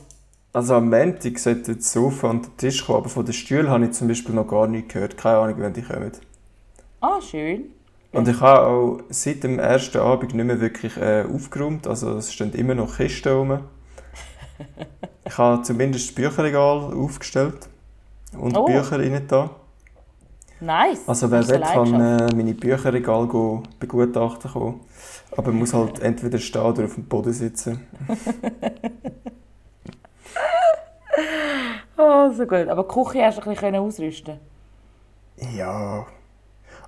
[0.54, 3.86] Also am Montag sollte das Sofa und der Tisch kommen, aber von den Stühlen habe
[3.86, 5.18] ich zum Beispiel noch gar nicht gehört.
[5.18, 6.12] Keine Ahnung, wann die kommen.
[7.00, 7.72] Ah, schön.
[8.12, 11.88] Und ich habe auch seit dem ersten Abend nicht mehr wirklich äh, aufgeräumt.
[11.88, 13.60] Also es stehen immer noch Kisten rum.
[15.24, 17.70] Ich habe zumindest das Bücherregal aufgestellt
[18.38, 18.66] und Oh.
[18.66, 19.52] Bücher rein da.
[20.60, 21.08] Nice.
[21.08, 24.82] Also wer will, kann äh, meine Bücherregal go begutachten kommen.
[25.38, 27.80] Aber muss halt entweder stehen oder auf dem Boden sitzen.
[31.98, 32.68] Oh, so gut.
[32.68, 34.40] Aber die Küche hast du ein bisschen ausrüsten
[35.38, 36.06] Ja.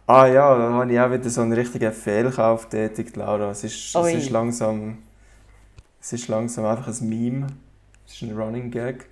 [0.06, 3.52] Ah ja, da habe ich auch wieder so einen richtigen Fehlkauf tätigt, Laura.
[3.52, 5.00] Es ist, es ist langsam...
[6.02, 7.48] Es ist langsam einfach ein Meme.
[8.06, 9.10] Es ist ein Running Gag.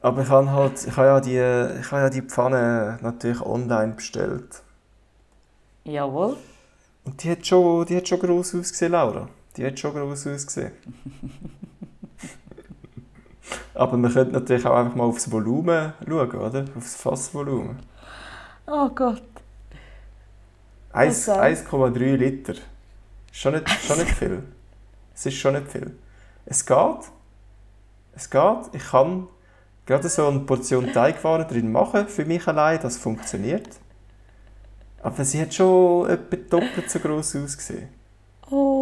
[0.00, 0.86] Aber ich habe halt...
[0.86, 4.62] Ich habe ja die, ich habe ja die Pfanne natürlich online bestellt.
[5.84, 6.36] Jawohl.
[7.04, 9.28] Und die hat schon, die hat schon gross ausgesehen, Laura.
[9.56, 10.72] Die hat schon gross ausgesehen.
[13.78, 16.64] Aber man könnte natürlich auch einfach mal aufs Volumen schauen, oder?
[16.76, 17.78] Aufs Fassvolumen.
[18.66, 19.22] Oh Gott.
[20.92, 21.38] Eins- Okay.
[21.38, 22.54] 1,3 Liter.
[23.32, 24.42] Schon nicht, schon nicht viel.
[25.14, 25.96] Es ist schon nicht viel.
[26.44, 26.76] Es geht.
[28.14, 28.58] Es geht.
[28.72, 29.28] Ich kann
[29.86, 32.80] gerade so eine Portion Teigwaren drin machen, für mich allein.
[32.82, 33.68] Das funktioniert.
[35.02, 37.88] Aber sie hat schon etwa doppelt so gross ausgesehen.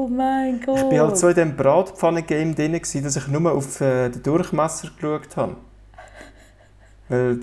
[0.07, 0.77] Oh mein Gott.
[0.77, 4.23] Ich war halt so in diesem Bratpfannen-Game drin, gewesen, dass ich nur auf äh, den
[4.23, 5.57] Durchmesser geschaut habe.
[7.09, 7.37] Weil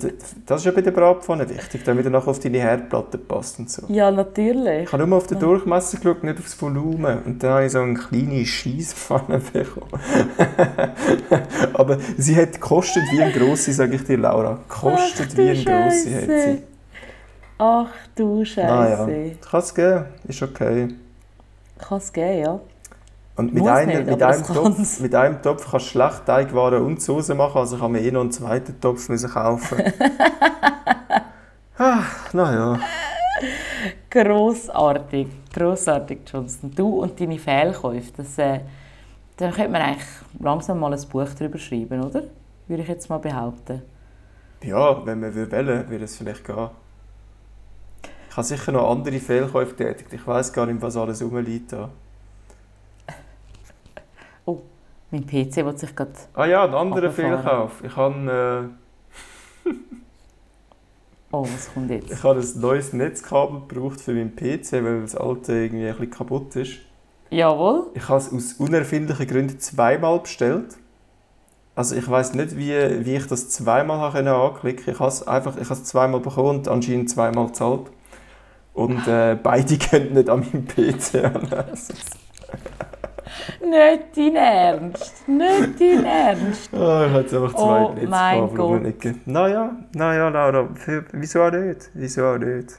[0.46, 3.70] das ist ja bei der Bratpfanne wichtig, damit er nachher auf deine Herdplatte passt und
[3.70, 3.82] so.
[3.88, 4.84] Ja, natürlich.
[4.84, 7.18] Ich habe nur auf den Durchmesser geschaut, nicht aufs Volumen.
[7.24, 9.88] Und dann habe ich so eine kleine Scheisspfanne bekommen.
[11.74, 14.58] Aber sie hat gekostet wie eine grosse, sage ich dir, Laura.
[14.68, 16.62] Gekostet Ach, wie du eine grosse hat sie.
[17.58, 18.66] Ach du Scheiße.
[18.66, 20.88] Naja, kann es geben, ist okay.
[21.78, 22.60] Kann es geben, ja.
[23.36, 26.24] Und mit, Muss einem, nicht, mit, aber einem Topf, mit einem Topf kannst du schlecht
[26.24, 29.78] Teigwaren und Soße machen, also ich habe mir eh noch einen zweiten Topf müssen kaufen.
[31.78, 32.78] ah, naja.
[34.08, 35.26] Grossartig.
[35.52, 36.70] Grossartig, Johnson.
[36.70, 38.12] Du und deine Fehlkäufe.
[38.16, 38.60] Das, äh,
[39.36, 40.06] da könnte man eigentlich
[40.38, 42.22] langsam mal ein Buch darüber schreiben, oder?
[42.68, 43.82] Würde ich jetzt mal behaupten.
[44.62, 46.70] Ja, wenn man will, würde es vielleicht gehen.
[48.34, 50.12] Ich habe sicher noch andere Fehlkäufe tätigt.
[50.12, 51.88] Ich weiß gar nicht, was alles rumliegt da.
[55.12, 56.10] Mein PC will sich gerade...
[56.34, 57.12] Ah ja, ein anderer.
[57.12, 57.84] Fehlkauf.
[57.84, 58.70] Ich habe,
[61.30, 62.10] Oh, was kommt äh, jetzt?
[62.10, 66.10] ich habe ein neues Netzkabel gebraucht für meinen PC, weil das alte irgendwie ein bisschen
[66.10, 66.78] kaputt ist.
[67.30, 67.86] Jawohl.
[67.94, 70.76] Ich habe es aus unerfindlichen Gründen zweimal bestellt.
[71.76, 75.56] Also ich weiß nicht, wie, wie ich das zweimal habe anklicken Ich habe es einfach
[75.56, 77.92] ich habe es zweimal bekommen und anscheinend zweimal gezahlt.
[78.74, 81.96] Und äh, beide können nicht an meinem PC anlesen.
[83.60, 85.28] Nicht dein Ernst.
[85.28, 86.70] Nicht dein Ernst.
[86.72, 88.74] Oh, ich hatte einfach zwei Oh.
[88.74, 89.22] Überlegen.
[89.26, 91.90] Naja, naja, Laura, für, wieso auch nicht?
[91.94, 92.78] Wieso auch nicht?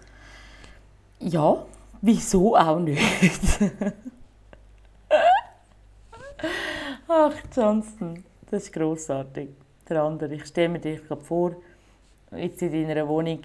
[1.20, 1.66] Ja,
[2.02, 3.02] wieso auch nicht?
[7.08, 9.50] Ach, Johnston, das ist grossartig.
[9.88, 11.56] Der andere, ich stelle mir dich gerade vor,
[12.36, 13.40] jetzt in deiner Wohnung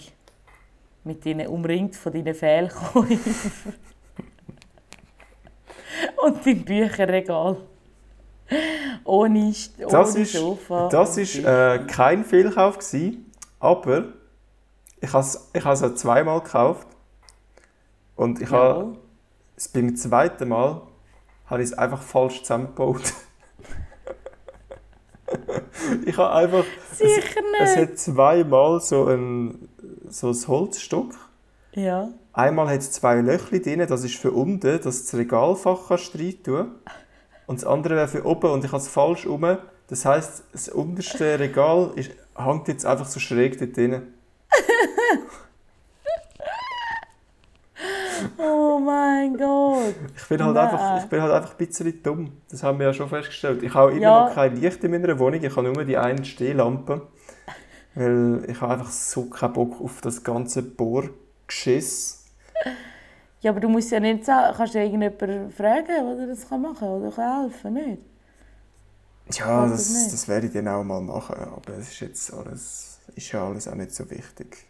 [1.04, 3.08] mit deinen, umringt von deinen Fehlkäufen
[6.24, 7.56] und deinem Bücherregal.
[9.04, 10.88] Ohne, ohne Das ist, Sofa.
[10.88, 11.38] das Tisch.
[11.38, 14.12] äh, kein Fehlkauf gewesen, aber
[15.00, 16.88] ich habe es ich has es zweimal gekauft
[18.16, 18.98] und ich habe Jawohl.
[19.56, 20.82] es beim zweiten Mal
[21.46, 23.02] habe ich es einfach falsch zusammengebaut.
[26.04, 27.90] ich habe einfach Sicher es nicht.
[27.90, 29.68] hat zweimal so ein
[30.10, 31.14] so ein Holzstück.
[31.72, 32.08] Ja.
[32.32, 36.34] Einmal hat es zwei Löchli drin, das ist für unten, dass das Regalfach kannst rein
[36.42, 36.70] tun
[37.46, 39.56] Und das andere wäre für oben und ich habe es falsch rum.
[39.88, 44.02] Das heisst, das unterste Regal ist, hängt jetzt einfach so schräg dort drin.
[48.36, 49.94] Oh mein Gott.
[50.16, 50.68] Ich bin, halt Nein.
[50.68, 52.32] einfach, ich bin halt einfach ein bisschen dumm.
[52.50, 53.62] Das haben wir ja schon festgestellt.
[53.62, 54.26] Ich habe immer Ja.
[54.26, 57.02] noch kein Licht in meiner Wohnung, ich habe nur die eine Stehlampe.
[57.94, 62.24] Weil ich habe einfach so keinen Bock auf das ganze Bohrgeschiss.
[63.40, 66.76] Ja, aber du musst ja nicht sagen, kannst du irgendjemanden fragen, der das kann machen
[66.78, 68.02] kann oder kann helfen, nicht?
[69.32, 70.12] Ja, das, nicht.
[70.12, 73.68] das werde ich dann auch mal machen, aber es ist jetzt alles, ist ja alles
[73.68, 74.66] auch nicht so wichtig.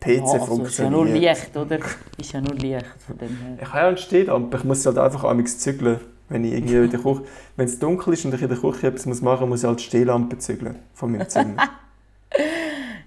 [0.00, 0.68] PC Ja, also funktioniert.
[0.68, 1.78] ist ja nur Licht, oder?
[2.16, 3.58] Ist ja nur Licht von dem her.
[3.60, 6.00] Ich habe ja eine Stehlampe, ich muss halt einfach amigs zügeln.
[6.30, 7.22] Wenn ich irgendwie in der Küche,
[7.56, 9.68] wenn es dunkel ist und ich in der Küche etwas muss machen muss, muss ich
[9.68, 11.56] halt die Stehlampe zügeln von meinem Zimmer.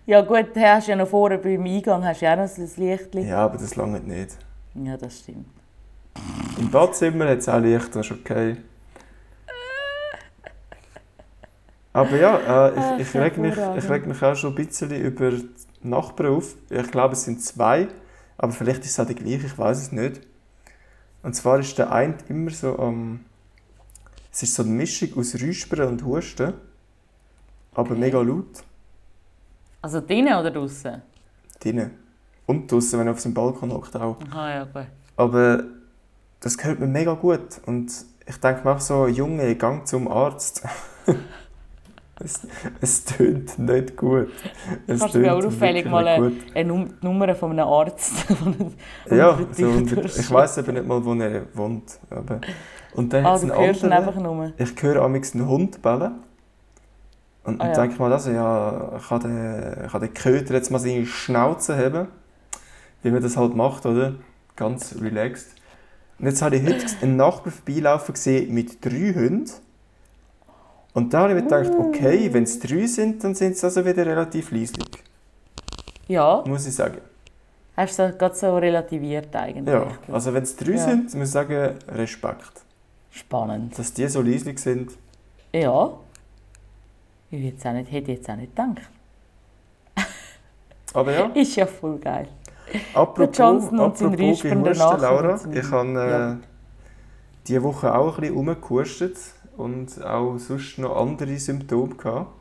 [0.05, 2.61] Ja gut, du hast ja noch vorne beim Eingang hast du ja auch noch so
[2.61, 3.15] ein Licht.
[3.15, 3.45] Ja.
[3.45, 4.35] aber das lange nicht.
[4.73, 5.45] ja, das stimmt.
[6.59, 8.57] Im Badzimmer hat es auch Licht, das ist okay.
[11.93, 15.31] Aber ja, äh, ich, ich, reg mich, ich reg mich auch schon ein bisschen über
[15.31, 15.47] die
[15.83, 16.55] Nachbarn auf.
[16.69, 17.87] Ich glaube, es sind zwei,
[18.37, 20.19] aber vielleicht ist es auch die gleiche, ich weiß es nicht.
[21.23, 23.21] Und zwar ist der eine immer so am.
[24.31, 26.53] es ist so eine Mischung aus Räuspern und Husten,
[27.73, 27.99] aber Okay.
[27.99, 28.63] mega laut.
[29.81, 31.01] Also drinnen oder draußen?
[31.59, 31.91] Drinnen.
[32.45, 34.17] Und draußen, wenn er auf seinem Balkon hockt, auch.
[34.31, 34.87] Ah ja, gut.
[35.15, 35.63] Aber
[36.41, 37.61] das gehört mir mega gut.
[37.65, 37.91] Und
[38.25, 40.63] ich denke mir auch so, Junge, gang zum Arzt.
[42.19, 42.47] es,
[42.81, 44.29] es tönt nicht gut.
[44.87, 48.13] Es Kannst du mir auch auffällig mal eine, eine Nummer von einem Arzt
[49.09, 51.99] Ja, unter so dich unter, ich weiß eben nicht mal, wo er wohnt.
[52.09, 52.39] Aber.
[52.93, 54.07] Und dann Ah, du einen hörst anderen.
[54.07, 54.53] einfach nur.
[54.57, 56.11] Ich höre amigs einen Hund bellen.
[57.43, 57.73] Und Ah, ja.
[57.73, 62.07] denke ich mir, also, ja, kann der, kann der Köter jetzt mal seine Schnauze haben?
[63.01, 64.15] Wie man das halt macht, oder?
[64.55, 65.55] Ganz relaxed.
[66.19, 69.49] Und jetzt habe ich heute einen Nachbar vorbeilaufen gesehen mit drei Hunden.
[70.93, 73.83] Und da habe ich mir gedacht, okay, wenn es drei sind, dann sind sie also
[73.85, 74.87] wieder relativ leislich.
[76.07, 76.99] Ja, Muss ich sagen.
[77.75, 79.73] hast du das gerade so relativiert eigentlich.
[79.73, 80.77] Ja, also wenn es drei Ja.
[80.77, 82.61] sind, muss ich sagen, Respekt.
[83.09, 83.77] Spannend.
[83.77, 84.91] Dass die so leislich sind.
[85.51, 85.93] Ja.
[87.31, 88.81] Ich hätte jetzt auch nicht, hätte jetzt auch nicht gedacht.
[90.93, 91.25] Aber ja.
[91.33, 92.27] Ist ja voll geil.
[92.93, 94.11] Apropos, Johnson und sein
[94.61, 96.37] Nachbar Laura, ich habe äh, Ja.
[97.47, 99.17] diese Woche auch ein bisschen rumgehustet
[99.57, 102.31] und auch sonst noch andere Symptome gehabt.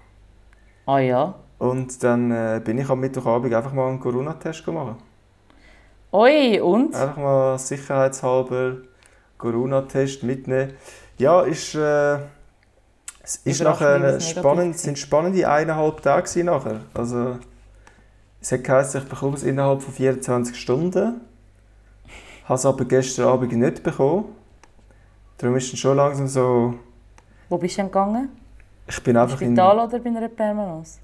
[0.87, 1.35] Ah ja.
[1.59, 4.97] Und dann äh, bin ich am Mittwochabend einfach mal einen Corona-Test machen.
[6.11, 6.95] Oi, und?
[6.95, 8.79] Einfach mal sicherheitshalber
[9.39, 10.73] Corona-Test mitnehmen.
[11.19, 12.19] Ja, ist, äh,
[13.23, 16.81] es ist nachher spannend, sind spannende eineinhalb Tage nachher.
[16.95, 17.39] Also,
[18.41, 21.21] es hat geheißen, ich bekomme es innerhalb von 24 Stunden.
[22.45, 24.25] Habe es aber gestern Abend nicht bekommen.
[25.39, 26.75] Darum ist es schon langsam so...
[27.53, 28.31] Wo bist du denn gegangen?
[28.87, 29.49] Ich bin Im einfach in...
[29.51, 31.01] Spital oder bei einer Permanence?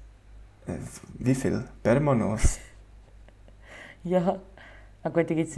[0.65, 0.77] Äh,
[1.19, 1.63] Wie viel?
[1.83, 2.57] Permanos?
[4.03, 4.39] Ja.
[5.03, 5.49] Ah gut, die gibt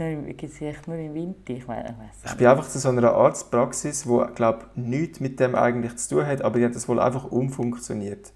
[0.44, 1.54] es echt nur im Winter.
[1.54, 5.54] Ich meine, ich Ich bin einfach zu so einer Arztpraxis, die, glaube nichts mit dem
[5.54, 8.32] eigentlich zu tun hat, aber die hat das wohl einfach umfunktioniert.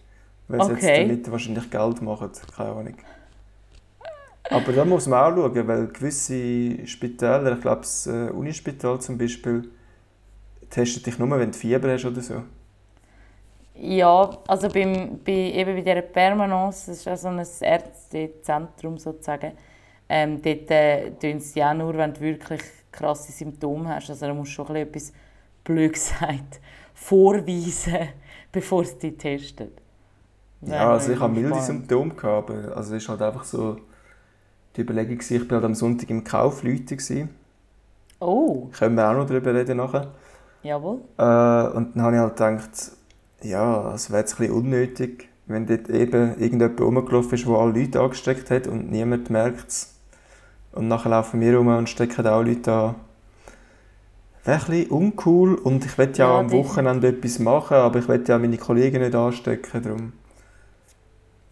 [0.49, 0.87] Weil sie Okay.
[0.87, 2.95] jetzt damit wahrscheinlich Geld machen, keine Ahnung.
[4.49, 9.19] Aber da muss man auch schauen, weil gewisse Spitäler, ich glaube das äh, Unispital zum
[9.19, 9.71] Beispiel,
[10.71, 12.43] testet dich nur, wenn du Fieber hast oder so.
[13.75, 19.53] Ja, also beim, bei, eben bei dieser Permanence, das ist ja so ein Ärztezentrum sozusagen,
[20.09, 24.09] ähm, dort äh, tun sie ja nur, wenn du wirklich krasse Symptome hast.
[24.11, 25.13] Also da musst du schon ein bisschen etwas,
[25.65, 26.61] blöd gesagt,
[26.95, 28.09] vorweisen,
[28.53, 29.73] bevor sie dich testen.
[30.63, 31.61] Ja, also ich habe milde.
[31.61, 33.77] Symptome gehabt, aber also es ist halt einfach so
[34.77, 37.31] die Überlegung ich war halt am Sonntag im Kaufleute gewesen.
[38.21, 40.15] Oh, Können wir auch noch darüber reden nachher.
[40.67, 41.01] Jawohl.
[41.17, 42.93] Äh, und dann habe ich halt gedacht,
[43.43, 47.81] ja, es wäre jetzt ein bisschen unnötig, wenn dort eben irgendjemand rumgelaufen ist, der alle
[47.81, 49.95] Leute angesteckt hat und niemand merkt es.
[50.73, 52.95] Und nachher laufen wir rum und stecken auch Leute an.
[54.45, 56.51] Wäre ein bisschen uncool und ich will ja, Ja, am.
[56.51, 60.13] Wochenende etwas machen, aber ich will ja meine Kollegen nicht anstecken, darum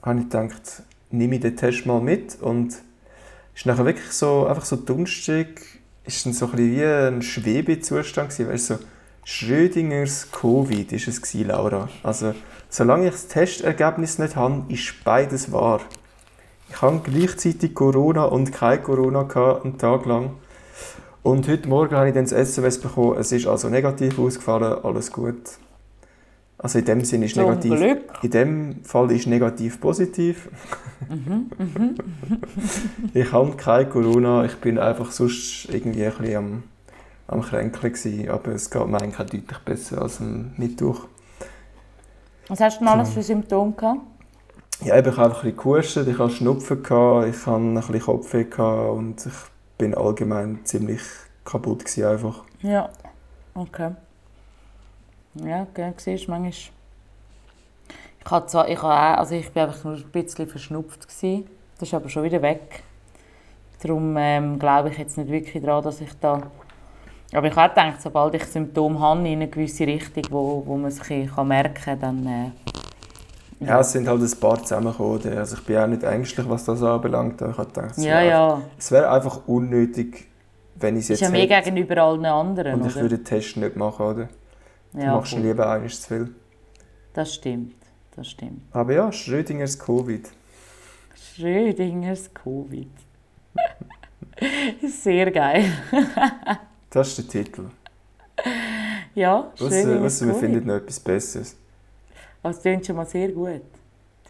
[0.03, 4.47] habe ich gedacht, nehme ich den Test mal mit und es ist nachher wirklich so,
[4.47, 8.81] einfach so dunstig, ist dann so ein bisschen wie ein Schwebezustand gewesen, weißt du, so
[9.25, 11.89] Schrödingers Covid ist es gewesen, Laura.
[12.03, 12.35] Also,
[12.69, 15.81] solange ich das Testergebnis nicht habe, ist beides wahr.
[16.69, 20.31] Ich habe gleichzeitig Corona und kein Corona gehabt, einen Tag lang.
[21.23, 25.11] Und heute Morgen habe ich dann das SMS bekommen, es ist also negativ ausgefallen, alles
[25.11, 25.59] gut.
[26.59, 27.77] Also in dem Sinne ist Zum negativ.
[27.77, 28.01] Glück.
[28.23, 30.49] In dem Fall ist negativ positiv.
[33.15, 36.63] ich habe kein Corona, ich bin einfach sonst irgendwie ein bisschen am,
[37.27, 41.07] am Kränkeln gewesen, aber es geht mir eigentlich auch deutlich besser als am Mittwoch.
[42.49, 44.01] Was hast du denn alles für Symptome gehabt?
[44.81, 48.01] Ja, ich habe einfach ein bisschen gehustet, ich hatte Schnupfen, gehabt, ich hatte ein bisschen
[48.01, 49.33] Kopfweh gehabt und ich
[49.79, 51.01] bin allgemein ziemlich
[51.45, 52.45] kaputt gewesen einfach.
[52.61, 52.91] Ja.
[53.55, 53.93] Okay.
[55.35, 56.51] Ja, okay, siehst manchmal...
[56.51, 56.73] Ich,
[58.31, 61.09] habe zwar, ich, habe auch, also ich bin einfach nur ein bisschen verschnupft.
[61.09, 61.47] Gewesen.
[61.79, 62.83] Das ist aber schon wieder weg.
[63.83, 66.43] Darum ähm, glaube ich jetzt nicht wirklich daran, dass ich da...
[67.35, 70.91] Aber ich habe gedacht, sobald ich Symptome habe in eine gewisse Richtung, wo, wo man
[70.91, 72.27] sich kann merken kann, dann...
[72.27, 75.39] Äh, Ja, es sind halt ein paar zusammengekommen.
[75.39, 77.41] Also ich bin auch nicht ängstlich, was das anbelangt.
[77.41, 78.63] Ich habe gedacht, es ja, wäre ja.
[78.79, 80.29] Es wäre einfach unnötig,
[80.77, 83.03] wenn ich es jetzt ist ja mehr hätte gegenüber allen anderen, und ich oder?
[83.03, 84.29] würde den Test nicht machen, oder?
[84.93, 85.43] Du ja, machst gut.
[85.43, 86.35] lieber eines zu viel.
[87.15, 87.75] Das stimmt,
[88.15, 88.63] das stimmt.
[88.73, 90.31] Aber ja, Schrödingers Covid.
[91.15, 92.91] Schrödingers Covid.
[94.89, 95.65] Sehr geil.
[96.95, 97.65] Das ist der Titel.
[99.17, 101.57] Ja, Ausser, Schrödingers ausser wir finden noch etwas Besseres.
[102.41, 103.63] Das klingt schon mal sehr gut.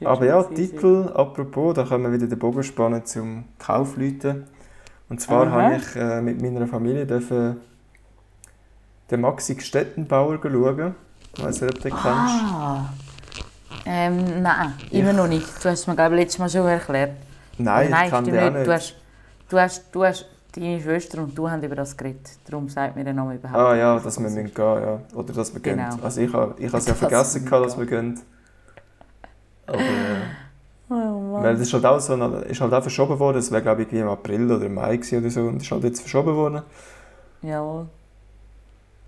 [0.03, 4.45] Aber ja, mal sehr, Titel, apropos, da können wir wieder den Bogen spannen zum Kaufleuten.
[5.11, 7.59] Und zwar habe ich äh, mit meiner Familie dürfen
[9.11, 10.95] den Maxi Stettenbauer schauen.
[11.37, 12.07] Ich weiß nicht, ob du den kennst.
[12.07, 12.95] Ah.
[13.85, 15.47] Ähm, nein, immer noch nicht.
[15.63, 17.13] Du hast es mir, glaube ich, letztes Mal schon erklärt.
[17.59, 18.67] Nein, Oder ich kann den auch nicht.
[18.67, 18.95] Du hast,
[19.51, 22.31] du, hast, du hast deine Schwester und du haben über das geredet.
[22.49, 24.07] Darum sagt mir der Name überhaupt Ah ja, nicht.
[24.07, 25.01] dass wir müssen gehen, ja.
[25.15, 25.91] Oder dass wir Genau.
[25.91, 25.99] gehen.
[26.03, 28.21] Also ich habe ich es ja vergessen, gehabt, dass wir gehen.
[29.67, 29.83] Aber äh,
[30.91, 33.39] Oh weil das ist halt auch so, ist halt auch verschoben worden.
[33.39, 36.01] Es wäre glaube ich im April oder im Mai oder so und ist halt jetzt
[36.01, 36.63] verschoben worden.
[37.43, 37.87] Jawohl.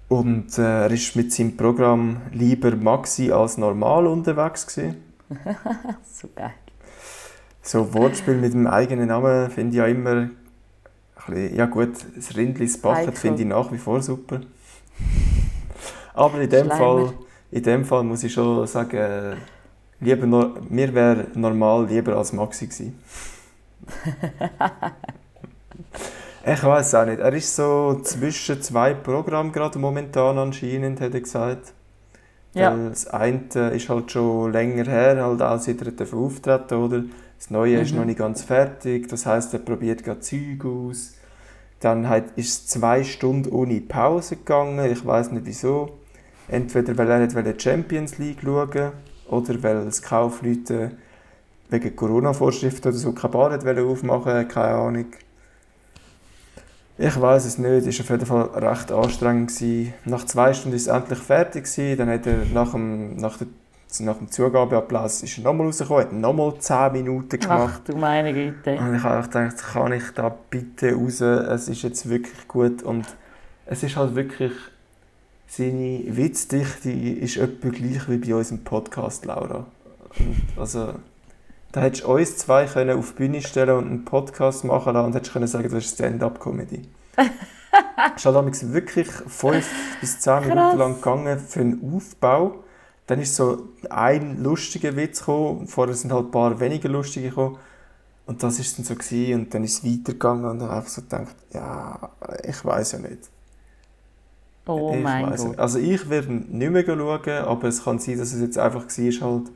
[0.08, 4.96] Und äh, er ist mit seinem Programm lieber Maxi als normal unterwegs gewesen.
[6.10, 6.52] So geil.
[7.60, 10.28] So Wortspiel mit dem eigenen Namen finde ich ja immer
[11.26, 13.14] bisschen, ja gut, das Rindlis Bachet Heikel.
[13.16, 14.40] finde ich nach wie vor super.
[16.14, 16.70] Aber in dem Schleimer.
[16.70, 17.12] Fall,
[17.50, 19.36] in dem Fall muss ich schon sagen,
[20.00, 22.98] lieber no, mir wäre normal lieber als Maxi gewesen.
[26.44, 27.18] ich weiß auch nicht.
[27.20, 31.72] Er ist so zwischen zwei Programmen gerade momentan anscheinend, hat er gesagt.
[32.54, 32.74] Ja.
[32.88, 37.02] Das eine ist halt schon länger her, halt auch seit er auftreten oder
[37.38, 37.94] Das Neue ist Mhm.
[37.94, 41.15] noch nicht ganz fertig, das heißt, er probiert gerade Zeug aus.
[41.80, 45.90] Dann halt ist es zwei Stunden ohne Pause gegangen, ich weiß nicht wieso.
[46.48, 48.92] Entweder weil er nicht Champions League schauen
[49.28, 50.92] oder weil das Kaufleute
[51.68, 55.06] wegen Corona-Vorschriften oder so keine Bar aufmachen keine Ahnung.
[56.98, 59.54] Ich weiß es nicht, es war auf jeden Fall recht anstrengend.
[59.54, 59.92] Gewesen.
[60.06, 61.64] Nach zwei Stunden ist es endlich fertig.
[61.64, 61.98] Gewesen.
[61.98, 63.48] Dann hat er nach dem, nach der,
[64.00, 67.82] nach dem Zugabeapplaus ist er nochmal rausgekommen, hat nochmal 10 Minuten Ach gemacht.
[67.86, 68.76] du meine Güte.
[68.78, 71.20] Und ich habe gedacht, kann ich da bitte raus?
[71.20, 72.82] Es ist jetzt wirklich gut.
[72.82, 73.06] Und
[73.66, 74.52] es ist halt wirklich,
[75.46, 79.66] seine Witzdichte ist etwa gleich wie bei unserem Podcast, Laura.
[80.18, 80.94] Und also,
[81.72, 85.06] da hättest du uns zwei können auf die Bühne stellen und einen Podcast machen lassen
[85.06, 86.82] und hättest können sagen, das ist Stand-up-Comedy.
[87.16, 87.26] Es
[88.16, 89.68] ist halt damals wirklich fünf
[90.00, 90.40] bis zehn.
[90.48, 92.64] Minuten lang gegangen für einen Aufbau.
[93.06, 97.58] Dann ist so ein lustiger Witz gekommen, vorher sind halt ein paar weniger lustige gekommen.
[98.26, 101.02] Und das ist dann so gewesen, und dann ist es weitergegangen und dann einfach so
[101.02, 102.10] gedacht, ja,
[102.44, 103.30] ich weiß ja nicht.
[104.66, 105.38] Oh ich mein Gott.
[105.38, 105.58] nicht.
[105.58, 109.30] Also ich werde nicht mehr schauen, aber es kann sein, dass es jetzt einfach war,
[109.30, 109.52] halt,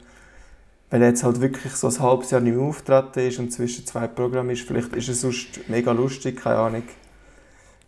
[0.90, 3.86] weil er jetzt halt wirklich so ein halbes Jahr nicht mehr auftreten ist und zwischen
[3.86, 4.62] zwei Programmen ist.
[4.66, 6.84] Vielleicht ist es sonst mega lustig, keine Ahnung.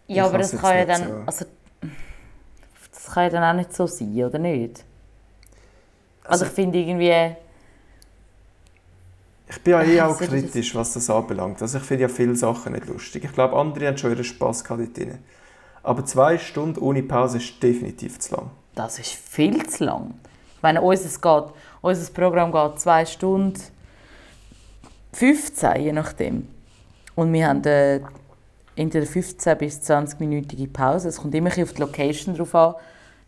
[0.09, 1.09] Ja, Ich aber das kann ja dann.
[1.09, 1.23] so.
[1.27, 1.47] Also,
[2.93, 4.85] das kann ja dann auch nicht so sein, oder nicht?
[6.25, 7.37] Also, Also- ich finde irgendwie.
[9.49, 11.61] Ich bin ja eh Ah, auch ich das- kritisch, was das anbelangt.
[11.61, 13.25] Also ich finde ja viele Sachen nicht lustig.
[13.25, 15.09] Ich glaube, andere haben schon ihren Spass gehabt dort.
[15.83, 18.51] Aber zwei Stunden ohne Pause ist definitiv zu lang.
[18.75, 20.15] Das ist viel zu lang.
[20.57, 21.53] Ich meine, unser, geht,
[21.83, 23.61] unser Programm geht zwei Stunden
[25.13, 26.49] 15, je nachdem.
[27.15, 28.01] Und wir haben äh,
[28.77, 31.09] entweder 15 bis 20-minütige Pause.
[31.09, 32.75] Es kommt immer auf die Location drauf an.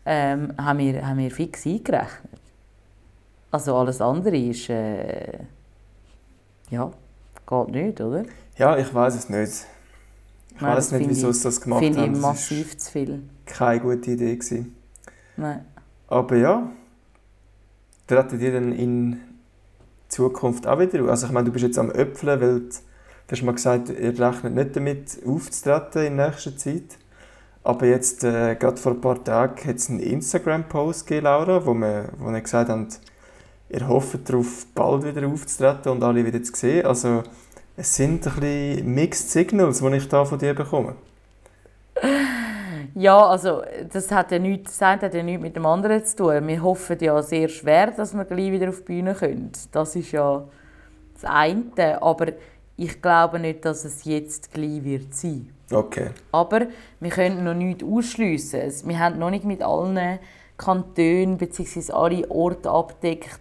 [0.07, 2.34] Ähm, haben, wir, haben wir fix eingerechnet.
[3.55, 4.69] Also alles andere ist...
[4.69, 5.39] Äh,
[6.69, 6.91] ja,
[7.47, 8.25] geht nicht, oder?
[8.57, 9.65] Ja, ich weiß es nicht.
[10.55, 12.07] Ich Nein, weiß nicht, wieso finde sie das gemacht Finde haben.
[12.07, 13.23] ich Das massiv zu viel.
[13.45, 14.35] keine gute Idee.
[14.35, 14.75] Gewesen.
[15.37, 15.63] Nein.
[16.09, 16.69] Aber ja,
[18.07, 19.21] treten die dann in
[20.09, 21.07] Zukunft auch wieder?
[21.07, 24.19] Also ich meine, du bist jetzt am Öpfeln, weil du, du hast mal gesagt, ihr
[24.19, 26.97] rechnet nicht damit aufzutreten in nächster Zeit.
[27.63, 31.73] Aber jetzt, äh, gerade vor ein paar Tagen, hat es einen Instagram-Post gegeben, Laura, wo
[31.73, 32.89] wir, wo wir gesagt haben,
[33.69, 36.85] ihr hofft darauf, bald wieder aufzutreten und alle wieder zu sehen.
[36.85, 37.23] Also
[37.77, 40.95] es sind ein bisschen Mixed Signals, die ich da von dir bekomme.
[42.93, 43.61] Ja, also
[43.91, 46.47] das hat ja nichts, das eine hat ja nichts mit dem anderen zu tun.
[46.47, 49.51] Wir hoffen ja sehr schwer, dass wir gleich wieder auf die Bühne können.
[49.71, 50.43] Das ist ja
[51.13, 52.01] das eine.
[52.01, 52.27] Aber
[52.77, 55.49] ich glaube nicht, dass es jetzt gleich wird sein.
[55.71, 56.09] Okay.
[56.31, 56.67] Aber
[56.99, 58.61] wir können noch nichts ausschliessen.
[58.61, 60.19] Es- Wir haben noch nicht mit allen
[60.57, 61.91] Kantonen bzw.
[61.91, 63.39] alle Orte abdeckt,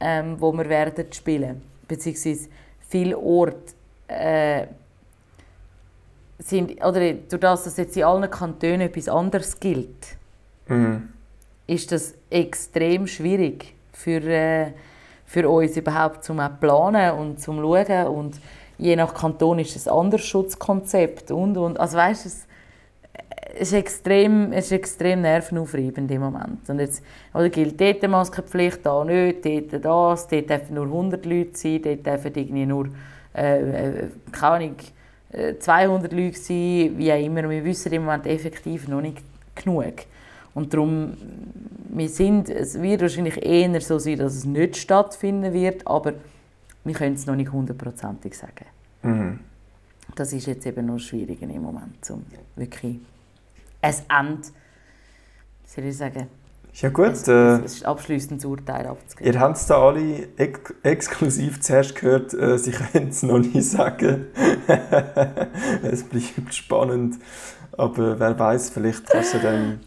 [0.00, 1.62] ähm, wo wir werden spielen.
[1.88, 2.48] Beziehungsweise
[2.88, 3.74] viele Orte
[4.08, 4.66] äh,
[6.38, 10.16] sind, oder durch das, dass jetzt in allen Kantonen etwas anderes gilt,
[10.66, 11.10] Mhm.
[11.66, 14.72] ist das extrem schwierig für, äh,
[15.26, 18.40] für uns überhaupt zum planen und zum schauen und
[18.78, 22.46] je nach Kanton ist es ein anderes Schutzkonzept und und also weißt, es,
[23.54, 27.02] es ist extrem es ist extrem nervenaufreibend im Moment und jetzt
[27.32, 31.80] oder gilt dort eine Maskenpflicht da nicht dort das dort dürfen nur 100 Leute sein
[31.82, 32.88] dort dürfen irgendwie nur
[33.36, 34.76] äh, äh, keine Ahnung,
[35.32, 39.22] äh, 200 Leute sein wie auch immer wir wissen im Moment effektiv noch nicht
[39.54, 39.94] genug
[40.54, 41.14] und darum,
[41.88, 46.14] wir sind, es wird wahrscheinlich eher so sein, dass es nicht stattfinden wird, aber
[46.84, 48.66] wir können es noch nicht hundertprozentig sagen.
[49.02, 49.40] Mhm.
[50.14, 52.24] Das ist jetzt eben noch schwieriger im Moment, um
[52.54, 53.00] wirklich
[53.84, 54.48] ein Ende,
[55.66, 56.28] soll ich sagen,
[56.74, 59.32] Ja gut, ein, äh, ein abschließendes Urteil abzugeben.
[59.32, 63.64] Ihr habt es da alle ex exklusiv zuerst gehört, äh, sie können es noch nicht
[63.64, 64.26] sagen.
[65.82, 67.18] es bleibt spannend.
[67.76, 69.80] Aber wer weiß, vielleicht kannst du dann,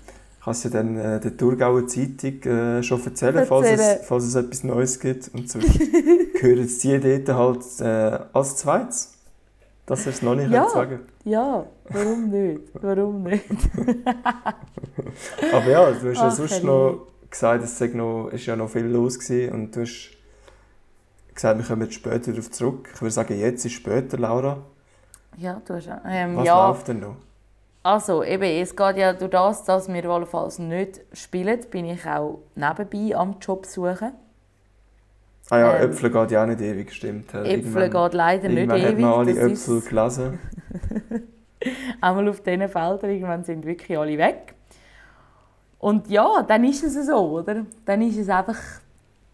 [0.43, 4.63] kannst du dann äh, der Thurgauer Zeitung äh, schon erzählen, Falls, es, falls es etwas
[4.63, 5.29] Neues gibt.
[5.33, 5.79] Und sonst
[6.39, 9.16] hören es die dort halt äh, als zweites.
[9.87, 10.69] Dass ihr es noch nicht Ja.
[10.69, 12.61] sagen Ja, warum nicht?
[12.73, 13.45] Warum nicht?
[15.53, 16.65] Aber ja, du hast ja Ach, sonst Herrje.
[16.65, 20.11] noch gesagt, es sei noch, ist ja noch viel los gewesen und du hast
[21.33, 22.89] gesagt, wir kommen jetzt später darauf zurück.
[22.93, 24.59] Ich würde sagen, jetzt ist später, Laura.
[25.37, 27.15] Ja, du hast ähm, Was ja, läuft denn noch?
[27.83, 32.39] Also, eben, es geht ja durch das, dass wir allenfalls nicht spielen, bin ich auch
[32.55, 34.11] nebenbei am Job suchen.
[35.49, 37.33] Ah ja, Ähm, Äpfel geht ja auch nicht ewig, stimmt.
[37.33, 38.85] Äh, Äpfel geht leider nicht ewig.
[38.85, 40.39] hat man alle Äpfel ist gelesen.
[42.01, 44.53] einmal auf diesen Feldern, irgendwann sind wirklich alle weg.
[45.79, 47.65] Und ja, dann ist es so, oder?
[47.85, 48.57] Dann ist es einfach,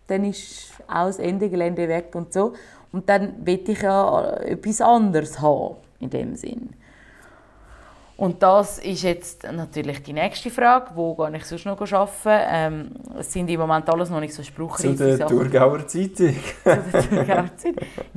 [0.08, 2.54] dann ist auch das Ende Gelände weg und so.
[2.92, 6.70] Und dann will ich ja etwas anderes haben, in dem Sinn.
[8.16, 12.12] Und das ist jetzt natürlich die nächste Frage, wo gehe ich sonst noch arbeiten?
[12.26, 15.28] Ähm, es sind im Moment alles noch nicht so Zu spruchreife der.
[15.28, 16.36] Thurgauer Zeitung.
[16.36, 17.50] Zu der Thurgauer.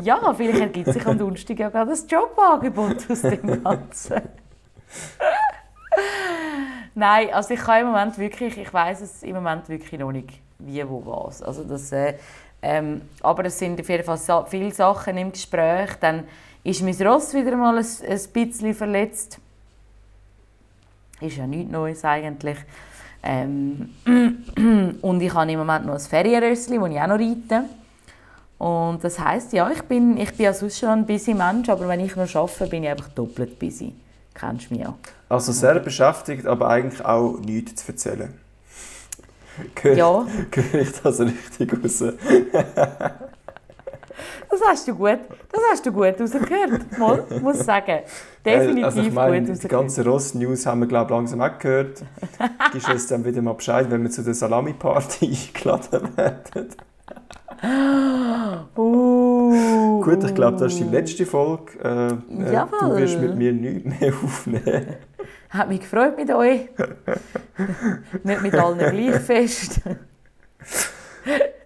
[0.02, 4.20] Ja, vielleicht ergibt sich am Donnerstag ja gerade ein Jobangebot aus dem Ganzen.
[6.94, 10.30] Nein, also ich kann im Moment wirklich, ich weiß es im Moment wirklich noch nicht,
[10.58, 11.42] wie, wo, was.
[11.42, 12.14] Also das, äh,
[12.62, 15.90] ähm, aber es sind auf jeden Fall viele Sachen im Gespräch.
[16.00, 16.24] Dann
[16.64, 19.40] ist mein Ross wieder mal ein, ein bisschen verletzt.
[21.20, 22.58] Ist ja nichts Neues eigentlich.
[23.22, 23.90] Ähm,
[25.02, 27.64] und ich habe im Moment noch ein Ferienrössli, das ich auch noch reite.
[28.58, 31.88] Und das heisst, ja, ich bin, ich bin ja sonst schon ein busy Mensch, aber
[31.88, 33.92] wenn ich noch arbeite, bin ich einfach doppelt busy.
[34.32, 34.94] Kennst du mich ja.
[35.28, 38.34] Also sehr beschäftigt, aber eigentlich auch nichts zu erzählen.
[39.74, 42.02] Gehör, Ja, Gehöre ich das richtig raus?
[44.50, 45.18] das hast du gut,
[45.52, 46.98] das hast du gut rausgehört.
[46.98, 48.00] Mal, muss ich sagen.
[48.44, 52.02] Definitiv also ich meine, gut die ganze Ross-News haben wir glaube langsam auch gehört.
[52.72, 56.68] Gibst du uns dann wieder mal Bescheid, wenn wir zu der Salami-Party eingeladen werden?
[58.76, 61.72] Uh, Gut, ich glaube, das ist die letzte Folge.
[61.82, 62.78] Äh, äh, Jawohl.
[62.80, 64.86] du wirst mit mir nichts mehr aufnehmen.
[65.50, 66.68] Hat mich gefreut mit euch.
[68.24, 69.80] Nicht mit allen gleich fest.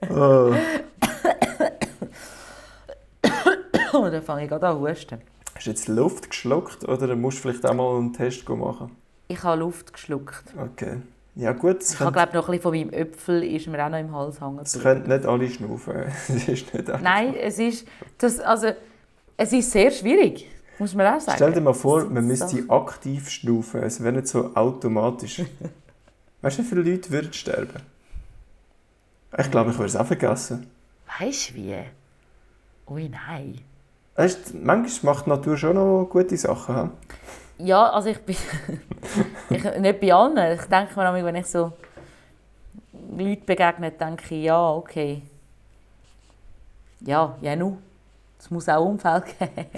[0.08, 0.52] Oh.
[4.00, 5.20] Oh, dann fange ich gerade an zu husten.
[5.54, 8.96] Hast du jetzt Luft geschluckt oder musst du vielleicht auch mal einen Test machen?
[9.28, 10.44] Ich habe Luft geschluckt.
[10.56, 11.02] Okay.
[11.36, 13.90] Ja gut, Ich habe, können, glaube noch ein bisschen von meinem Äpfel ist mir auch
[13.90, 14.60] noch im Hals hängen.
[14.62, 15.94] es können nicht alle schnaufen.
[16.28, 17.00] Es ist nicht einfach.
[17.00, 17.86] Nein, es ist,
[18.18, 18.72] das, also,
[19.36, 20.48] es ist sehr schwierig,
[20.78, 21.36] muss man auch sagen.
[21.36, 23.82] Stell dir mal vor, man müsste ist aktiv schnaufen.
[23.82, 25.42] Es wäre nicht so automatisch.
[26.40, 27.82] weißt du, wie viele Leute würden sterben?
[29.38, 30.68] Ich glaube, ich würde es auch vergessen.
[31.20, 31.76] Weißt du wie?
[32.88, 33.60] Ui, nein.
[34.20, 36.76] Weißt, manchmal macht die Natur schon noch gute Sachen.
[36.76, 36.92] hm?
[37.56, 38.36] Ja, also ich bin.
[39.48, 40.36] ich, nicht bei allen.
[40.58, 41.72] Ich denke mir, manchmal, wenn ich so
[43.16, 45.22] Leute begegne, denke ich, ja, okay.
[47.00, 47.78] Ja, ja, nu.
[48.38, 49.70] Es muss auch Unfälle geben.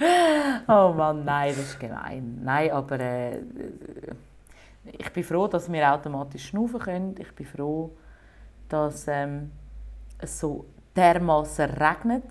[0.66, 2.40] oh Mann, nein, das ist gemein.
[2.42, 3.38] Nein, aber äh,
[4.98, 7.14] ich bin froh, dass wir automatisch schnaufen können.
[7.16, 7.92] Ich bin froh,
[8.68, 9.52] dass ähm,
[10.18, 10.66] es so
[10.96, 12.24] dermaßen regnet.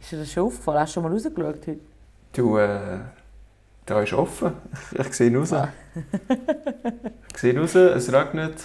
[0.00, 0.80] Ist dir das schon aufgefallen?
[0.80, 1.78] Hast du schon mal rausgeschaut heute?
[2.32, 2.98] Du, äh,
[3.84, 4.52] da ist offen.
[4.92, 5.52] Ich, ich sehe raus.
[5.52, 5.68] Ah.
[7.32, 8.56] ich sehe raus, es regnet.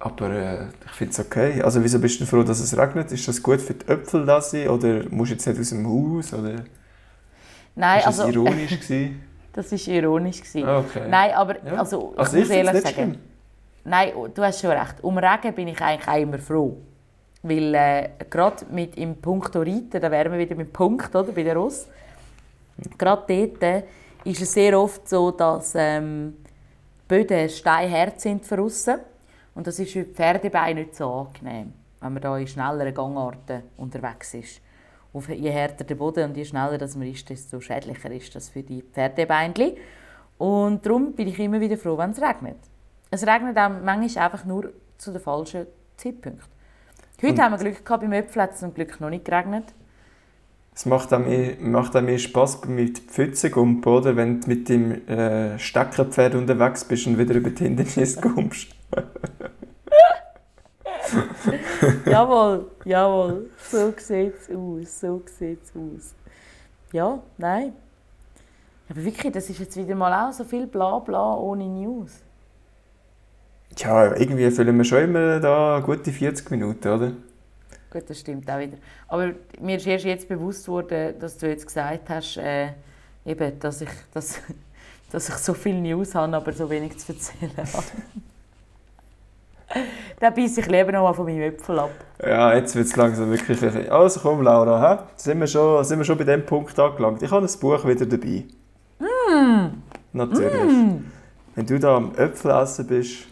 [0.00, 1.62] Aber äh, ich finde es okay.
[1.62, 3.10] Also wieso bist du froh, dass es regnet?
[3.12, 4.68] Ist das gut für die Äpfel, dass sie?
[4.68, 6.32] Oder musst du jetzt nicht aus dem Haus?
[6.34, 6.64] Oder
[7.74, 9.22] Nein, ist das also ironisch gewesen?
[9.52, 10.40] das war ironisch.
[10.42, 10.68] Gewesen.
[10.68, 11.08] Okay.
[11.08, 11.74] Nein, aber Ja.
[11.78, 13.18] also, ich Also ich muss ehrlich sagen, schlimm.
[13.84, 14.96] nein, du hast schon recht.
[15.02, 16.76] Um Regen bin ich eigentlich auch immer froh.
[17.46, 21.42] Weil äh, gerade mit im Punkt Reiten, da wären wir wieder mit Punkt, oder, bei
[21.42, 21.86] der Ross.
[22.96, 23.82] Gerade dort äh,
[24.24, 26.38] ist es sehr oft so, dass ähm,
[27.06, 28.96] Böden steinhart sind von aussen.
[29.54, 34.32] Und das ist für Pferdebeine nicht so angenehm, wenn man da in schnelleren Gangarten unterwegs
[34.32, 34.62] ist.
[35.12, 38.48] Und je härter der Boden und je schneller das man ist, desto schädlicher ist das
[38.48, 39.74] für die Pferdebeinchen.
[40.38, 42.56] Und darum bin ich immer wieder froh, wenn es regnet.
[43.10, 45.66] Es regnet auch manchmal einfach nur zu den falschen
[45.98, 46.53] Zeitpunkten.
[47.22, 49.64] Heute haben wir Glück gehabt, beim Äpfel hat es zum Glück noch nicht geregnet.
[50.74, 54.16] Es macht auch mehr, macht auch mehr Spass mit Pfützengumpen, oder?
[54.16, 58.74] Wenn du mit dem äh, Steckerpferd unterwegs bist und wieder über die Hindernisse kommst.
[62.06, 66.14] jawohl, jawohl, so sieht es aus, so sieht es aus.
[66.92, 67.72] Ja, nein.
[68.88, 72.23] Aber wirklich, das ist jetzt wieder mal auch so viel Blabla ohne News.
[73.74, 77.12] Tja, irgendwie füllen wir schon immer da gute 40 Minuten, oder?
[77.90, 78.76] Gut, das stimmt auch wieder.
[79.08, 82.70] Aber mir ist erst jetzt bewusst worden, dass du jetzt gesagt hast, äh,
[83.24, 84.40] eben, dass, ich, dass,
[85.12, 87.84] dass ich so viel News habe, aber so wenig zu erzählen habe.
[90.20, 91.92] da beiße ich lieber noch mal von meinem Äpfel ab.
[92.20, 93.90] Ja, jetzt wird es langsam wirklich...
[93.90, 95.02] Also komm, Laura, hä?
[95.16, 97.22] Sind, wir schon, sind wir schon bei dem Punkt angelangt?
[97.22, 98.44] Ich habe ein Buch wieder dabei.
[100.12, 101.02] Natürlich.
[101.54, 103.26] Wenn du da am Äpfel essen bist.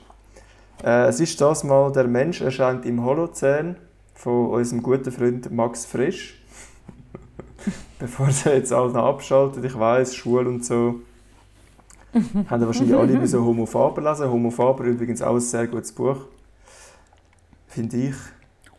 [0.82, 3.76] Äh, es ist das mal «Der Mensch erscheint im Holozän»
[4.14, 6.40] von unserem guten Freund Max Frisch.
[7.98, 11.00] Bevor er jetzt alle noch abschaltet, ich weiß schwul und so.
[12.48, 14.30] haben wahrscheinlich alle müssen Homo Faber lesen.
[14.30, 16.26] Homo Faber übrigens auch ein sehr gutes Buch.
[17.68, 18.14] Finde ich.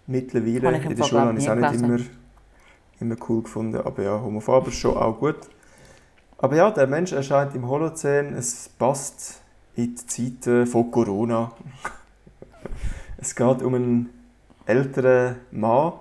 [0.05, 0.77] Mittlerweile.
[0.77, 1.97] Ich In der Schule habe ich es auch nicht immer,
[2.99, 3.77] immer cool gefunden.
[3.77, 5.37] Aber ja, Homo Faber ist schon auch gut.
[6.37, 8.33] Aber ja, der Mensch erscheint im Holozän.
[8.33, 9.41] Es passt
[9.75, 11.51] in die Zeiten von Corona.
[13.17, 14.09] es geht um einen
[14.65, 15.93] älteren Mann,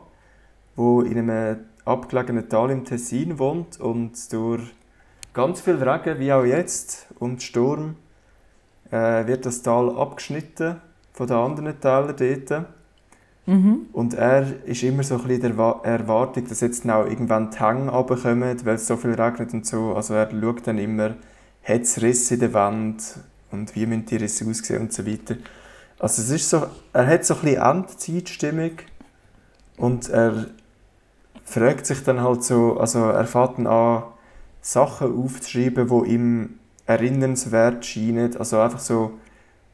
[0.76, 4.62] der in einem abgelegenen Tal im Tessin wohnt und durch
[5.34, 7.96] ganz viel Regen, wie auch jetzt, und Sturm,
[8.90, 10.76] äh, wird das Tal abgeschnitten
[11.12, 12.66] von den anderen Tälern dort.
[13.92, 17.58] Und er ist immer so ein bisschen der Wa- Erwartung, dass jetzt auch irgendwann die
[17.58, 19.94] Hänge runterkommen, weil es so viel regnet und so.
[19.96, 21.16] Also er schaut dann immer,
[21.64, 23.02] hat es Risse in der Wand
[23.52, 25.36] und wie müssen die Risse aussehen und so weiter.
[25.98, 28.72] Also es ist so, er hat so ein bisschen Endzeitstimmung
[29.76, 30.46] und er
[31.44, 34.04] fragt sich dann halt so, also er fängt dann an,
[34.60, 38.36] Sachen aufzuschreiben, die ihm erinnernswert scheinen.
[38.36, 39.18] Also einfach so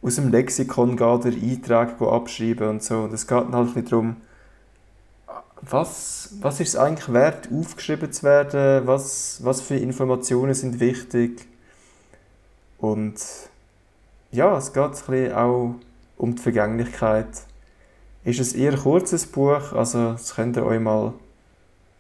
[0.03, 3.01] aus dem Lexikon geht er Einträge abschreiben und so.
[3.01, 4.17] Und es geht dann halt ein bisschen darum,
[5.61, 8.87] was, was ist es eigentlich wert, aufgeschrieben zu werden?
[8.87, 11.47] Was, was für Informationen sind wichtig?
[12.79, 13.17] Und
[14.31, 15.75] ja, es geht ein bisschen auch
[16.17, 17.29] um die Vergänglichkeit.
[18.25, 21.15] Ist ein eher kurzes Buch, also das könnt ihr euch mal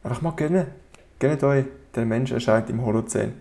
[0.02, 0.66] einfach mal gönnen.
[1.18, 1.64] Gönnt euch,
[1.94, 3.32] der Mensch erscheint im Holozän.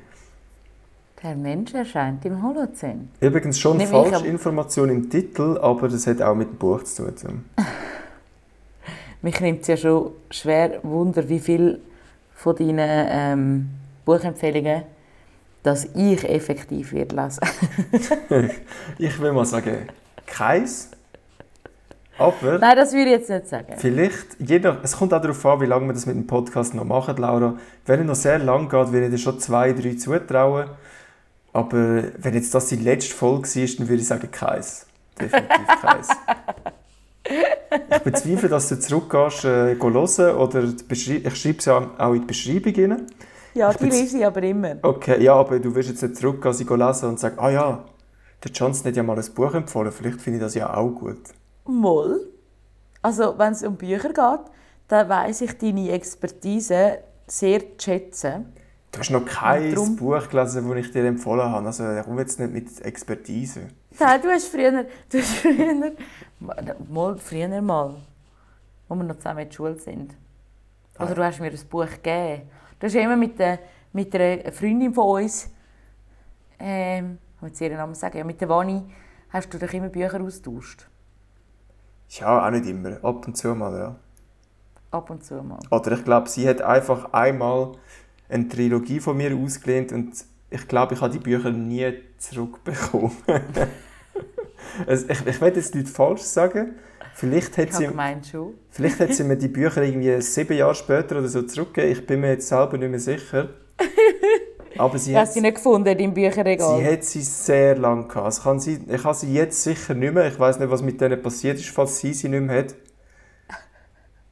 [1.22, 3.10] Der Mensch erscheint im Holozän.
[3.20, 7.46] Übrigens schon wirklich, Falschinformation im Titel, aber das hat auch mit dem Buch zu tun.
[9.22, 11.82] Mich nimmt es ja schon schwer Wunder, wie viel
[12.36, 13.70] von deinen ähm,
[14.06, 14.84] Buchempfehlungen
[15.68, 17.42] dass ich effektiv wird lesen.
[18.98, 19.90] Ich will mal sagen,
[20.26, 20.90] keins.
[22.18, 23.74] Aber Nein, das würde ich jetzt nicht sagen.
[23.78, 26.86] vielleicht, jeder, es kommt auch darauf an, wie lange wir das mit dem Podcast noch
[26.86, 27.58] machen, Laura.
[27.86, 30.70] Wenn er noch sehr lang geht, würde ich dir schon zwei, drei zutrauen.
[31.52, 34.88] Aber wenn jetzt das die letzte Folge war, dann würde ich sagen, keins.
[35.20, 36.08] Definitiv keins.
[37.92, 42.28] Ich bezweifle, dass du zurückgehst, äh, hören oder ich schreibe es ja auch in die
[42.28, 43.08] Beschreibung rein.
[43.58, 44.76] Ja, Ich die lese ich aber immer.
[44.82, 47.86] Okay, ja, aber du wirst jetzt nicht zurückgehen, sie go lesen und sagen, ah ja,
[48.44, 51.22] der Johnson hat ja mal ein Buch empfohlen, vielleicht finde ich das ja auch gut.
[51.66, 52.28] Moll.
[53.02, 54.52] Also, wenn es um Bücher geht,
[54.88, 58.54] dann weiss ich deine Expertise sehr zu schätzen.
[58.92, 61.66] Du hast noch kein Drum- Buch gelesen, das ich dir empfohlen habe.
[61.68, 63.68] Also komm jetzt nicht mit Expertise.
[64.00, 65.92] Nein, du hast früher, du hast früher,
[66.90, 67.96] mal, früher mal,
[68.90, 70.16] als wir noch zusammen in der Schule sind.
[71.00, 72.44] Oder du hast mir ein Buch gegeben.
[72.80, 73.60] Du hast immer mit, der,
[73.94, 75.50] mit einer Freundin von uns,
[76.60, 78.84] ähm, ich jetzt ihren Namen sagen, ja, mit der Vani,
[79.30, 80.88] hast du doch immer Bücher austauscht.
[82.10, 83.04] Ja, auch nicht immer.
[83.04, 83.96] Ab und zu mal, ja.
[84.92, 85.60] Ab und zu mal.
[85.72, 87.74] Oder ich glaube, sie hat einfach einmal
[88.30, 90.14] eine Trilogie von mir ausgelehnt und
[90.50, 93.12] ich glaube, ich habe die Bücher nie zurückbekommen.
[94.88, 96.76] es, ich, ich will jetzt nicht falsch sagen.
[97.18, 98.54] Vielleicht hat, Ich sie, gemeint schon.
[98.70, 101.92] vielleicht hat sie mir die Bücher irgendwie sieben Jahre später oder so zurückgegeben.
[101.94, 103.50] Ich bin mir jetzt selber nicht mehr sicher.
[104.78, 106.78] Aber sie habe sie nicht gefunden im Bücherregal.
[106.78, 108.26] sie hat sie sehr lange gehabt.
[108.26, 110.28] Also kann sie, ich habe sie jetzt sicher nicht mehr.
[110.28, 112.76] Ich weiß nicht, was mit denen passiert ist, falls sie sie nicht mehr hat.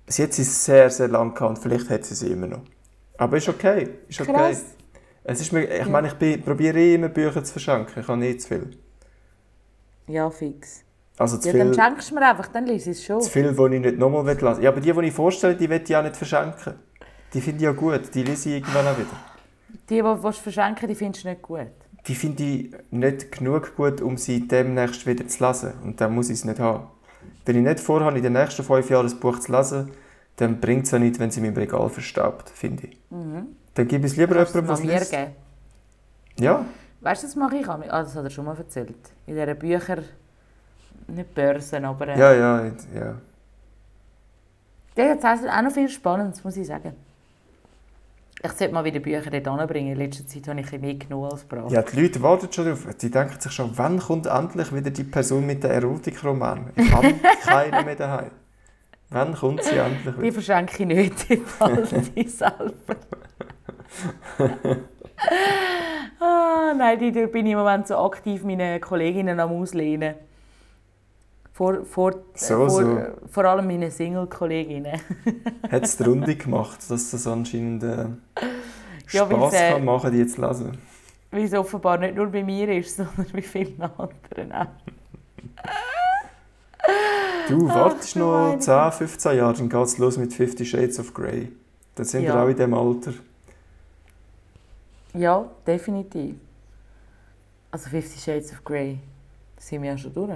[0.05, 2.61] Sie hat sie sehr, sehr lange gehabt und vielleicht hat sie sie immer noch.
[3.17, 3.89] Aber ist okay.
[4.07, 4.31] Ist okay.
[4.31, 4.63] Krass.
[5.23, 7.99] Es ist mir, ich meine, ich probiere eh immer Bücher zu verschenken.
[7.99, 8.77] Ich habe nicht zu viel.
[10.07, 10.84] Ja, fix.
[11.17, 13.21] Also zu Ja, dann viel, schenkst du mir einfach, dann lese ich es schon.
[13.21, 14.63] zu viel, die ich nicht nochmal lesen will.
[14.63, 16.73] Ja, aber die, die ich vorstelle, die will ich auch nicht verschenken.
[17.33, 18.13] Die finde ich ja gut.
[18.13, 19.07] Die lese ich irgendwann auch wieder.
[19.89, 21.67] Die, die du verschenken die findest du nicht gut.
[22.07, 25.73] Die finde ich nicht genug gut, um sie demnächst wieder zu lesen.
[25.83, 26.87] Und dann muss ich es nicht haben.
[27.45, 29.91] Wenn ich nicht vorhabe, in den nächsten fünf Jahren ein Buch zu lesen,
[30.35, 32.99] dann bringt es ja nicht, wenn sie in meinem Regal verstaubt, finde ich.
[33.09, 34.39] Dann gebe ich es lieber Mhm.
[34.39, 35.11] Jemandem, was mir liest.
[35.11, 35.31] geben?
[36.39, 36.65] Ja,
[37.01, 37.79] Weißt du, das mache ich auch.
[37.89, 38.95] Ah, das hat er schon mal erzählt.
[39.27, 39.97] In dieser Bücher...
[41.07, 42.07] Nicht Börsen, aber...
[42.09, 43.15] Äh, ja, ja, ja.
[44.97, 46.93] Ja, jetzt heisst auch noch viel Spannendes, muss ich sagen.
[48.41, 49.93] Ich sollte mal wieder Bücher dort anbringen.
[49.93, 51.71] In letzter Zeit habe ich mehr genommen als gebracht.
[51.71, 52.85] Ja, die Leute warten schon darauf.
[52.95, 56.71] Die denken sich schon, wann kommt endlich wieder die Person mit den Erotikroman?
[56.75, 58.31] Ich habe keinen mehr daheim.
[59.09, 60.33] Wann kommt sie endlich Die wieder?
[60.33, 62.95] verschenke ich nicht, die behalte selber.
[66.19, 70.15] ah, nein, die, da bin ich im Moment so aktiv meine Kolleginnen am Auslehnen.
[71.55, 72.99] Vor, vor, So, vor, so.
[73.31, 74.99] vor allem meine Single-Kolleginnen.
[75.71, 78.07] Hat es die Runde gemacht, dass das anscheinend äh,
[79.11, 80.77] Ja, Spass äh, kann machen, die jetzt lesen?
[81.31, 84.65] Weil es offenbar nicht nur bei mir ist, sondern bei vielen anderen auch.
[87.47, 90.99] Du wartest du noch meine 10, 15 Jahre, dann geht es los mit Fifty Shades
[90.99, 91.53] of Grey.
[91.95, 92.43] Dann sind wir Ja.
[92.43, 93.13] auch in diesem Alter.
[95.13, 96.35] Ja, definitiv.
[97.71, 98.99] Also Fifty Shades of Grey,
[99.57, 100.33] sind wir ja schon durch.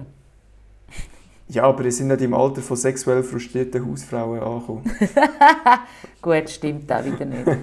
[1.51, 4.83] Ja, aber wir sind nicht im Alter von sexuell frustrierten Hausfrauen angekommen.
[6.21, 7.47] Gut, stimmt auch wieder nicht.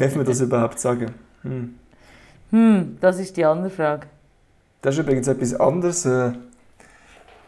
[0.00, 1.12] Darf man das überhaupt sagen?
[1.42, 1.74] Hm.
[2.52, 4.06] Hm, das ist die andere Frage.
[4.80, 6.06] Das ist übrigens etwas anderes.
[6.06, 6.32] Äh,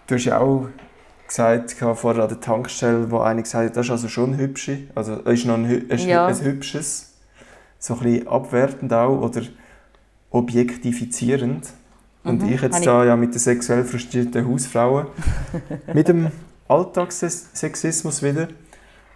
[0.09, 0.69] Du hast ja auch
[1.27, 4.85] gesagt vorher an der Tankstelle, wo einer gesagt hat, das ist also schon ein hübsche,
[4.95, 6.27] also ist noch ein, ein, Ja.
[6.27, 7.13] ein hübsches,
[7.79, 9.43] so ein bisschen abwertend auch oder
[10.31, 11.69] objektifizierend.
[12.29, 15.07] Und Mhm, ich jetzt da ja mit den sexuell frustrierten Hausfrauen,
[15.95, 16.31] mit dem
[16.69, 18.49] Alltagssexismus wieder.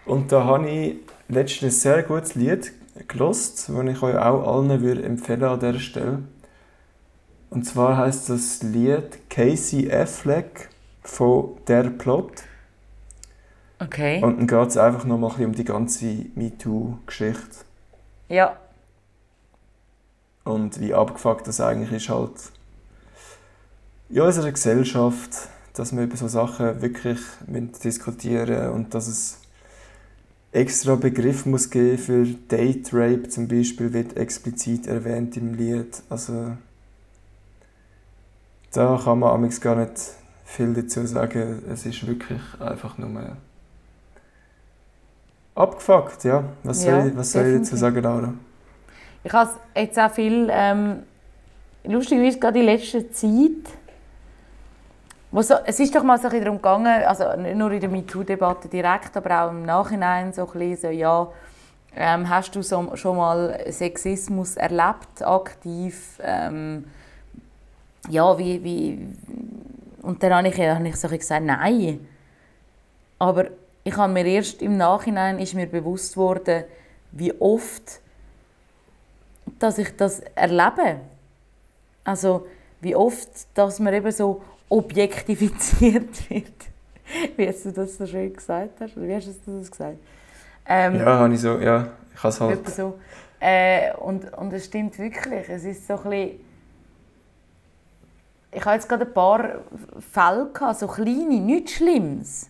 [0.07, 0.97] Und da habe ich
[1.29, 2.73] letztens ein sehr gutes Lied
[3.09, 6.23] gelost, das ich euch auch allen würde empfehlen an dieser Stelle.
[7.51, 10.69] Und zwar heißt das Lied Casey Affleck
[11.03, 12.45] von Der Plot.
[13.79, 14.23] Okay.
[14.23, 17.65] Und dann geht es einfach noch mal ein um die ganze MeToo-Geschichte.
[18.29, 18.57] Ja,
[20.45, 22.33] Und wie abgefuckt das eigentlich ist halt
[24.13, 25.31] in unserer Gesellschaft,
[25.75, 27.19] dass wir über so Sachen wirklich
[27.83, 29.39] diskutieren und dass es
[30.53, 36.03] extra Begriff muss geben für Date Rape zum Beispiel wird explizit erwähnt im Lied.
[36.11, 36.57] Also
[38.73, 39.95] da kann man amigs gar nicht
[40.45, 41.63] viel dazu sagen.
[41.71, 43.37] Es ist wirklich einfach nur
[45.55, 46.45] abgefuckt, ja.
[46.65, 48.35] Was soll, Ja, ich, was soll ich dazu sagen, Laura?
[49.25, 51.03] ich habe jetzt auch viel, ähm,
[51.85, 53.82] lustigerweise gerade in letzter Zeit,
[55.41, 59.17] so, es ist doch mal so darum gegangen, also nicht nur in der MeToo-Debatte direkt,
[59.17, 61.29] aber auch im Nachhinein so so, ja,
[61.97, 66.21] ähm, hast du so, schon mal Sexismus erlebt, aktiv?
[66.23, 66.85] Ähm,
[68.09, 69.09] ja, wie, wie,
[70.03, 72.07] und dann habe ich, habe ich so gesagt, nein.
[73.19, 73.47] Aber
[73.85, 76.65] ich habe mir erst im Nachhinein ist mir bewusst worden,
[77.13, 78.03] wie oft
[79.59, 81.01] dass ich das erlebe.
[82.05, 82.47] Also
[82.81, 86.47] wie oft, dass man eben so objektifiziert wird.
[87.37, 88.97] wie hast du das so schön gesagt hast?
[88.97, 89.99] Oder wie hast du das gesagt?
[90.67, 92.71] Ähm, ja, habe ich so, ja, ich habe es halt.
[92.71, 92.99] So.
[93.39, 95.49] Äh, und, und es stimmt wirklich.
[95.49, 96.41] Es ist so ein bisschen,
[98.53, 99.61] ich habe jetzt gerade ein paar
[99.99, 102.49] Fälle gehabt, so kleine, nichts Schlimmes.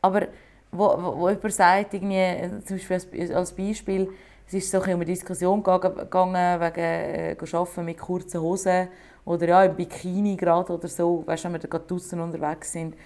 [0.00, 0.28] Aber
[0.70, 4.08] wo, wo, wo jemand sagt, irgendwie, zum Beispiel als Beispiel,
[4.46, 8.88] es ist so ein um eine Diskussion gegangen wegen äh, Arbeiten mit kurzen Hosen
[9.24, 12.96] oder ja, im Bikini gerade oder so, weißt, wenn wir gerade draußen unterwegs sind.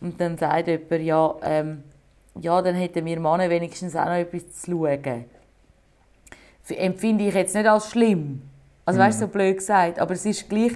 [0.00, 1.82] Und dann sagt jemand, ja, ähm,
[2.40, 5.24] ja, dann hätten wir Männer wenigstens auch noch etwas zu schauen.
[6.68, 8.42] Empfinde ich jetzt nicht als schlimm.
[8.84, 9.32] Also, weißt du, so mhm.
[9.32, 9.98] blöd gesagt.
[9.98, 10.72] Aber es ist gleich,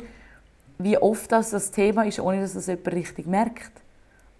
[0.79, 3.73] wie oft das, das Thema ist, ohne dass das jemand richtig merkt.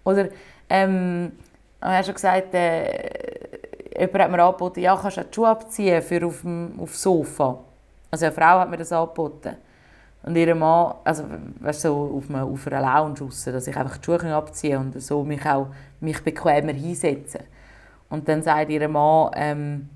[0.03, 0.29] Oder,
[0.69, 1.33] ähm,
[1.79, 3.49] ich habe schon gesagt, äh,
[3.97, 7.59] jemand hat mir angeboten, ja, kannst du die Schuhe abziehen für auf dem aufs Sofa.
[8.09, 9.57] Also eine Frau hat mir das angeboten.
[10.23, 11.23] Und ihr Mann, also
[11.59, 15.01] weißt, so auf, einer, auf einer Lounge raus, dass ich einfach die Schuhe abziehen und
[15.01, 15.67] so mich auch
[15.99, 17.41] mich bequemer hinsetzen.
[18.09, 19.89] Und dann sagt ihr Mann, ähm,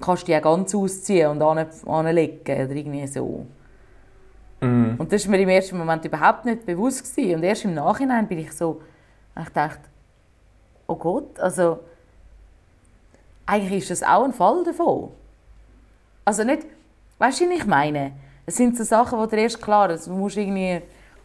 [0.00, 3.46] kannst du die auch ganz ausziehen und an, anlegen oder irgendwie so.
[4.60, 4.94] Mm.
[4.96, 7.36] Und das war mir im ersten Moment überhaupt nicht bewusst gewesen.
[7.36, 8.80] und erst im Nachhinein bin ich so,
[9.40, 9.80] ich dachte,
[10.86, 11.80] oh Gott, also
[13.46, 15.10] eigentlich ist das auch ein Fall davon.
[16.24, 16.64] Also nicht,
[17.18, 18.12] weißt du, was ich meine?
[18.46, 20.14] Es sind so Sachen, die dir erst klar sind.
[20.14, 20.82] Du musst irgendwie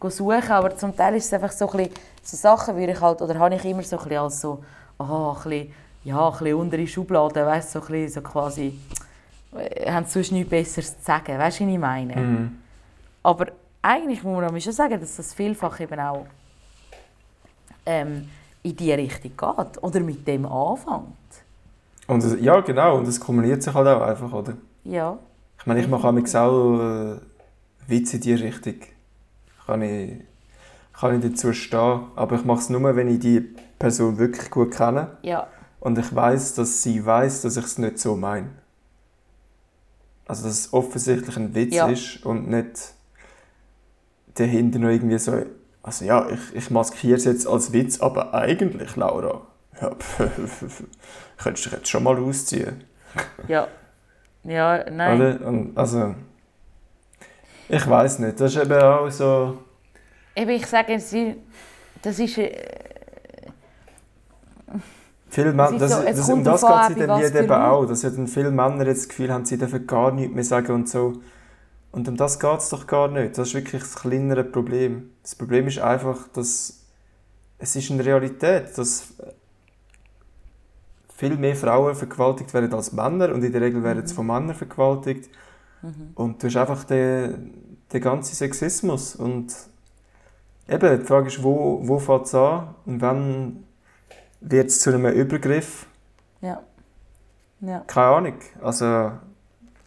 [0.08, 3.20] suchen, aber zum Teil ist es einfach so ein bisschen, so Sachen würde ich halt,
[3.20, 4.64] oder habe ich immer so ein bisschen als so,
[4.98, 8.78] oh, ein bisschen, ja, ein bisschen untere Schubladen, weißt so ein bisschen so quasi,
[9.54, 12.16] äh, haben sonst nichts Besseres zu sagen, weißt du, was ich meine?
[12.16, 12.58] Mhm.
[13.22, 13.46] Aber
[13.82, 16.26] eigentlich muss man schon sagen, dass das vielfach eben auch
[17.84, 18.28] ähm,
[18.62, 21.06] in die Richtung geht oder mit dem anfängt.
[22.06, 24.54] Und es, ja, genau, und es kumuliert sich halt auch einfach, oder?
[24.84, 25.18] Ja.
[25.60, 27.16] Ich meine, ich mache auch auch äh,
[27.86, 28.76] Witze in diese Richtung.
[29.66, 30.12] Kann ich,
[30.98, 33.40] kann ich dazu stehen, aber ich mache es nur, wenn ich die
[33.78, 35.18] Person wirklich gut kenne.
[35.22, 35.48] Ja.
[35.80, 38.50] Und ich weiß, dass sie weiß, dass ich es nicht so meine.
[40.26, 41.88] Also, dass es offensichtlich ein Witz ja.
[41.88, 42.94] ist und nicht
[44.34, 45.42] dahinter noch irgendwie so.
[45.82, 49.46] Also, ja, ich, ich maskiere es jetzt als Witz, aber eigentlich, Laura,
[49.80, 49.90] ja,
[51.36, 52.84] könntest du dich jetzt schon mal ausziehen.
[53.46, 53.68] Ja.
[54.44, 55.20] Ja, nein.
[55.20, 55.46] Oder?
[55.46, 56.14] Und also,
[57.68, 59.58] ich weiß nicht, das ist eben auch so...
[60.34, 60.96] Eben, ich sage,
[62.02, 62.38] das ist...
[62.38, 62.52] Äh,
[65.30, 68.02] Viele Männer, das, so, das, um das geht es in dem Lied eben auch, dass
[68.02, 70.88] ja dann viele Männer jetzt das Gefühl haben, sie dürfen gar nichts mehr sagen und
[70.88, 71.12] so.
[71.92, 73.38] Und um das geht es doch gar nicht.
[73.38, 75.10] Das ist wirklich das kleinere Problem.
[75.22, 76.80] Das Problem ist einfach, dass
[77.58, 79.14] es ist eine Realität, dass
[81.20, 84.54] viel mehr Frauen vergewaltigt werden als Männer und in der Regel werden sie von Männern
[84.54, 85.28] vergewaltigt.
[85.82, 86.12] Mhm.
[86.14, 89.16] Und du hast einfach den, den ganzen Sexismus.
[89.16, 89.54] Und
[90.66, 93.64] eben, die Frage ist, wo, wo fängt es an und wann
[94.40, 95.86] wird es zu einem Übergriff?
[96.40, 96.62] Ja.
[97.60, 97.80] ja.
[97.86, 98.38] Keine Ahnung.
[98.62, 99.12] Also,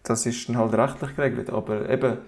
[0.04, 1.50] das ist dann halt rechtlich geregelt.
[1.50, 2.20] Aber eben,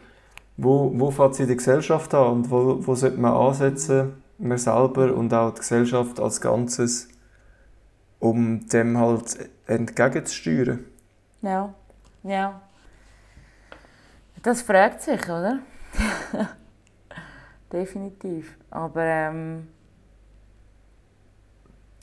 [0.58, 4.58] wo, wo fängt es in der Gesellschaft an und wo, wo sollte man ansetzen, man
[4.58, 7.08] selber und auch die Gesellschaft als Ganzes,
[8.20, 10.86] um dem halt entgegenzusteuern.
[11.42, 11.74] Ja,
[12.24, 12.62] ja.
[14.42, 15.60] Das fragt sich, oder?
[17.72, 18.58] Definitiv.
[18.70, 19.68] Aber ähm,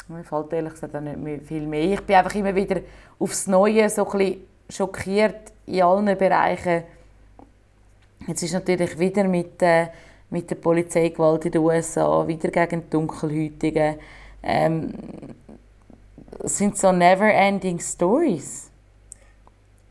[0.08, 1.92] mir fällt ehrlich gesagt auch nicht mehr viel mehr.
[1.92, 2.80] Ich bin einfach immer wieder
[3.18, 4.36] aufs Neue so ein
[4.68, 6.84] schockiert in allen Bereichen.
[8.26, 9.88] Jetzt ist natürlich wieder mit, äh,
[10.30, 13.96] mit der Polizeigewalt in den USA, wieder gegen die Dunkelhäutigen.
[14.42, 14.92] Ähm,
[16.40, 18.70] sind so never-ending Stories.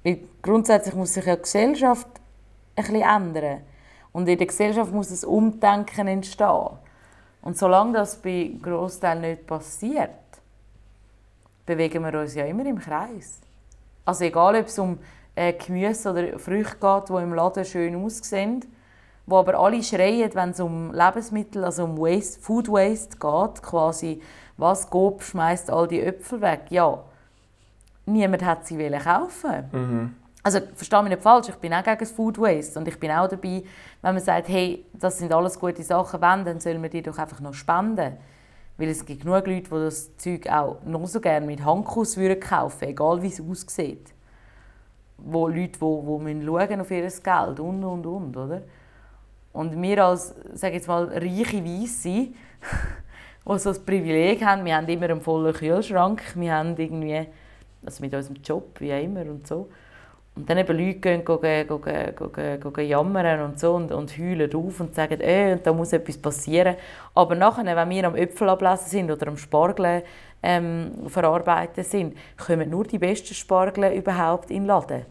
[0.04, 2.08] Weil grundsätzlich muss sich ja die Gesellschaft
[2.76, 3.62] ein bisschen ändern.
[4.12, 6.70] Und in der Gesellschaft muss ein Umdenken entstehen.
[7.42, 10.10] Und solange das bei Großteilen nicht passiert,
[11.66, 13.40] bewegen wir uns ja immer im Kreis.
[14.06, 15.00] Also egal, ob es um
[15.36, 18.66] äh, Gemüse oder Früchte geht, die im Laden schön aussehen,
[19.32, 24.22] wo aber alle schreien, wenn es um Lebensmittel, also um Waste, Food Waste geht, quasi
[24.58, 26.64] was Gob schmeißt all die Äpfel weg.
[26.70, 27.04] Ja,
[28.06, 29.70] niemand hat sie kaufen.
[29.72, 30.16] Mhm.
[30.44, 33.12] Also verstehe mich nicht falsch, ich bin auch gegen das Food Waste und ich bin
[33.12, 33.64] auch dabei,
[34.02, 37.18] wenn man sagt, hey, das sind alles gute Sachen, wenn, dann sollen wir die doch
[37.18, 38.18] einfach noch spenden.
[38.78, 42.40] Weil es gibt genug Leute, die das Zeug auch noch so gerne mit Handkuss würden
[42.40, 44.14] kaufen egal wie es aussieht.
[45.18, 48.64] Wo Leute, die, die schauen auf ihr Geld und, und, und, oder?
[49.54, 52.10] Und wir als, sage jetzt mal, reiche Weisse,
[53.46, 57.28] die so das Privileg haben, wir haben immer einen vollen Kühlschrank, wir haben irgendwie,
[57.86, 59.70] also mit unserem Job, wie immer und so.
[60.34, 64.54] Und dann eben Leute gehen, gehen, gehen, gehen, gehen jammern und so und, und heulen
[64.56, 66.76] auf und sagen, äh, da muss etwas passieren.
[67.14, 70.04] Aber nachher, wenn wir am Äpfel ablesen sind oder am Spargel
[70.42, 75.06] ähm, verarbeiten sind, kommen nur die besten Spargel überhaupt in den Laden.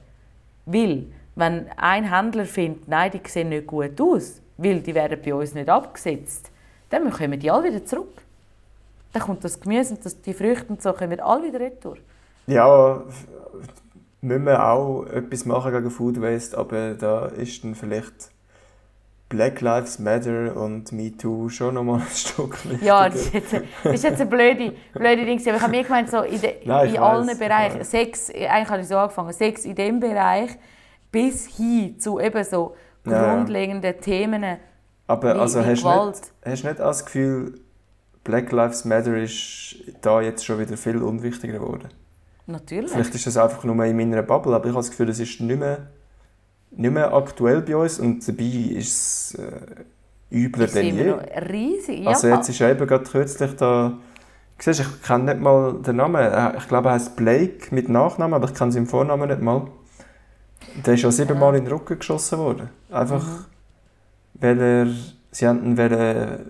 [0.64, 5.34] Weil, wenn ein Händler findet, nein, die sehen nicht gut aus, weil die werden bei
[5.34, 6.50] uns nicht abgesetzt,
[6.90, 8.22] dann kommen die alle wieder zurück.
[9.12, 11.96] Dann kommt das Gemüse und das, die Früchte und so kommen alle wieder retour.
[12.46, 13.02] Ja,
[14.20, 18.30] müssen wir auch etwas machen gegen Food Waste, aber da ist dann vielleicht
[19.28, 22.84] Black Lives Matter und MeToo schon nochmal ein Stück wichtiger.
[22.84, 23.52] Ja, das ist jetzt,
[23.84, 25.40] das ist jetzt eine blöde, blöde Ding.
[25.40, 28.68] Aber ich habe mir gemeint, so in, de, Nein, in allen weiss, Bereichen, Sex, eigentlich
[28.68, 30.50] habe ich so angefangen, Sex in dem Bereich
[31.11, 34.00] bis hin zu eben so grundlegenden ja.
[34.00, 34.44] Themen
[35.06, 36.14] Aber wie, also wie hast, Gewalt.
[36.14, 37.61] Nicht, hast du nicht das Gefühl,
[38.24, 41.88] Black Lives Matter ist da jetzt schon wieder viel unwichtiger geworden?
[42.46, 42.90] Natürlich.
[42.90, 45.40] Vielleicht ist das einfach nur in meiner Bubble, aber ich habe das Gefühl, es ist
[45.40, 45.88] nicht mehr,
[46.70, 51.11] nicht mehr aktuell bei uns und dabei ist es äh, übler ist denn je.
[51.50, 52.11] riesig, ja.
[52.11, 53.98] Also jetzt ist eben gerade kürzlich da,
[54.58, 58.48] siehst, ich kenne nicht mal den Namen, ich glaube er heißt Blake mit Nachnamen, aber
[58.48, 59.68] ich kenne seinen Vornamen nicht mal.
[60.84, 62.70] Der ist ja siebenmal in den Rücken geschossen worden.
[62.90, 63.44] Einfach, mhm.
[64.34, 64.86] weil er,
[65.30, 65.76] sie haben ihn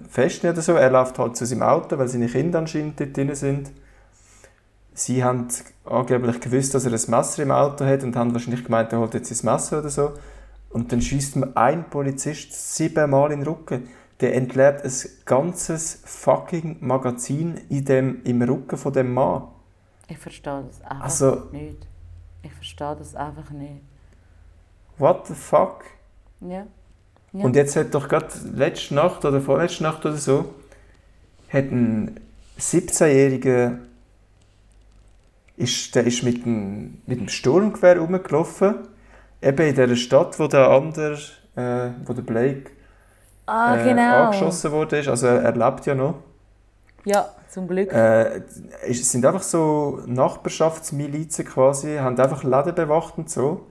[0.09, 3.35] festnehmen oder so, er läuft halt zu seinem Auto, weil seine Kinder anscheinend dort drin
[3.35, 3.71] sind
[5.01, 5.49] sie haben
[5.85, 9.15] angeblich gewusst, dass er ein Messer im Auto hat und haben wahrscheinlich gemeint, er holt
[9.15, 10.13] jetzt sein Messer oder so.
[10.71, 13.89] Und dann schießt mir ein Polizist siebenmal in den Rücken.
[14.21, 14.93] Der entleert ein
[15.25, 19.49] ganzes fucking Magazin in dem, im Rücken von dem Mann.
[20.09, 21.87] Ich verstehe das einfach also, nicht.
[22.43, 23.83] Ich verstehe das einfach nicht.
[25.01, 25.85] What the fuck?
[26.41, 26.67] Ja.
[27.33, 27.45] ja.
[27.45, 30.55] Und jetzt hat doch gerade letzte Nacht oder vorletzte Nacht oder so,
[31.49, 32.21] hat ein
[32.59, 33.79] 17-jähriger
[35.57, 38.75] ist, der ist mit dem, mit dem Sturmgewehr rumgelaufen.
[39.43, 41.19] Eben in der Stadt, wo der andere,
[41.57, 42.71] äh, wo der Blake
[43.47, 44.25] ah, äh, genau.
[44.25, 45.03] angeschossen wurde.
[45.09, 46.17] Also er, er lebt ja noch.
[47.05, 47.91] Ja, zum Glück.
[47.91, 48.43] Äh,
[48.87, 53.67] es sind einfach so Nachbarschaftsmilizen quasi, haben einfach Läden bewacht und so.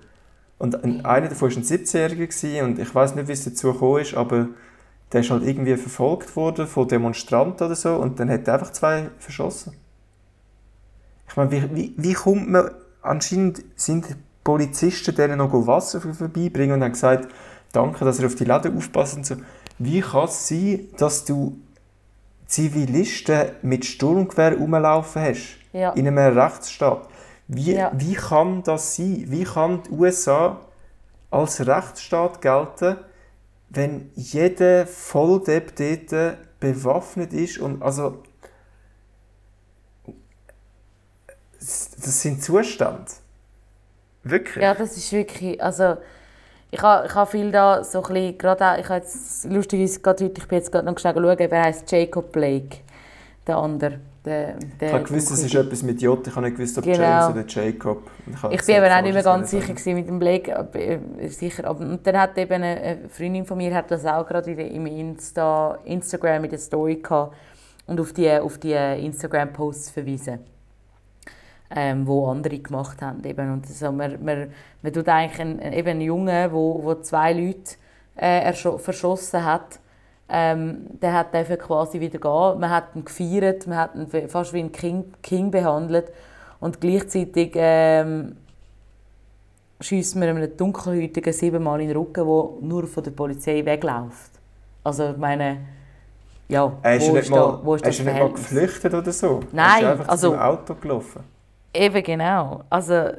[0.59, 4.13] Und einer davon war ein 17-Jähriger und ich weiß nicht, wie es dazu gekommen ist,
[4.13, 4.49] aber
[5.11, 8.71] der ist halt irgendwie verfolgt worden von Demonstranten oder so und dann hat er einfach
[8.71, 9.73] zwei verschossen.
[11.27, 14.05] Ich meine, wie, wie, wie kommt man, anscheinend sind
[14.43, 17.29] Polizisten denen noch Wasser vorbeibringen und haben gesagt,
[17.71, 19.35] danke, dass ihr auf die Läden aufpasst und so.
[19.77, 21.57] Wie kann es sein, dass du
[22.47, 25.57] Zivilisten mit Sturmgewehr rumlaufen hast?
[25.71, 25.91] Ja.
[25.91, 27.07] In einem Rechtsstaat.
[27.51, 27.91] Wie, ja.
[27.95, 29.25] wie kann das sein?
[29.27, 30.59] Wie kann die USA
[31.31, 32.97] als Rechtsstaat gelten,
[33.69, 38.21] wenn jeder Volldepp dort bewaffnet ist und also
[41.59, 43.05] das sind Zustände.
[44.23, 44.63] Wirklich?
[44.63, 45.97] Ja, das ist wirklich, also
[46.69, 49.99] ich habe, ich habe viel da so ein bisschen, gerade auch, ich habe jetzt, lustigerweise
[50.01, 52.77] gerade heute, ich bin jetzt gerade noch schnell schauen, wer heißt Jacob Blake,
[53.47, 53.99] der andere.
[54.25, 56.83] Der, der ich habe gewusst, es ist etwas mit J, ich habe nicht gewusst, ob
[56.83, 56.99] genau.
[56.99, 58.11] James oder Jacob.
[58.27, 60.99] Ich, ich bin eben auch nicht mehr ganz sicher gewesen mit dem Blake, aber, äh,
[61.29, 64.85] sicher, aber und dann hat eben eine Freundin von mir hat das auch gerade im
[64.85, 67.33] Insta, Instagram in der Story gehabt
[67.87, 70.39] und auf die, auf die Instagram-Posts verwiesen
[71.75, 73.23] ähm, wo andere gemacht haben.
[73.23, 73.53] Eben.
[73.53, 74.51] Und so, man, man,
[74.81, 77.75] man tut eigentlich einen, eben einen Jungen, wo, wo zwei Leute
[78.15, 79.79] äh, verschossen hat,
[80.29, 82.59] ähm, der hat quasi wieder gehen.
[82.59, 86.11] Man hat ihn gefeiert, man hat ihn fast wie ein King, King behandelt
[86.59, 88.35] und gleichzeitig ähm,
[89.81, 94.31] schießt man einem Dunkelhäutigen siebenmal in den Rücken, der nur von der Polizei wegläuft.
[94.83, 95.59] Also ich meine,
[96.47, 99.39] ja, er wo, ist, mal, wo ist das Er ist nicht mal geflüchtet oder so?
[99.51, 101.23] Nein, ist einfach also, zum Auto gelaufen?
[101.73, 102.63] Eben genau.
[102.69, 103.09] Also,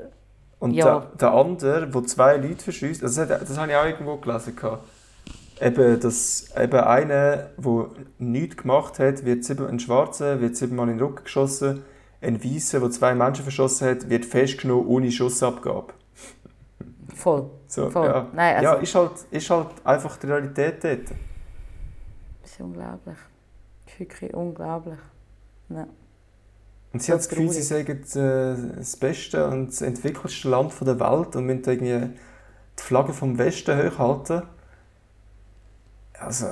[0.59, 0.85] und ja.
[0.85, 4.57] der, der andere, der zwei Leute verschießt, also das, das habe ich auch irgendwo gelesen.
[5.61, 7.87] Eben, dass eben einer, der
[8.19, 11.83] nichts gemacht hat, wird sieben, ein Schwarzer wird siebenmal in den Rücken geschossen,
[12.23, 15.93] ein Weißer, der zwei Menschen verschossen hat, wird festgenommen ohne Schussabgabe.
[17.15, 17.51] Voll.
[17.67, 18.07] So, Voll.
[18.07, 21.11] Ja, Nein, also, ja ist, halt, ist halt einfach die Realität dort.
[22.43, 23.17] Das ist unglaublich.
[23.85, 24.99] Das ist wirklich unglaublich.
[25.69, 25.87] Ja.
[26.93, 30.99] Und sie haben das Gefühl, sie sagen äh, das beste und das entwickelste Land der
[30.99, 32.19] Welt und müssen irgendwie
[32.79, 34.43] die Flagge vom Westen hochhalten.
[36.21, 36.47] Also,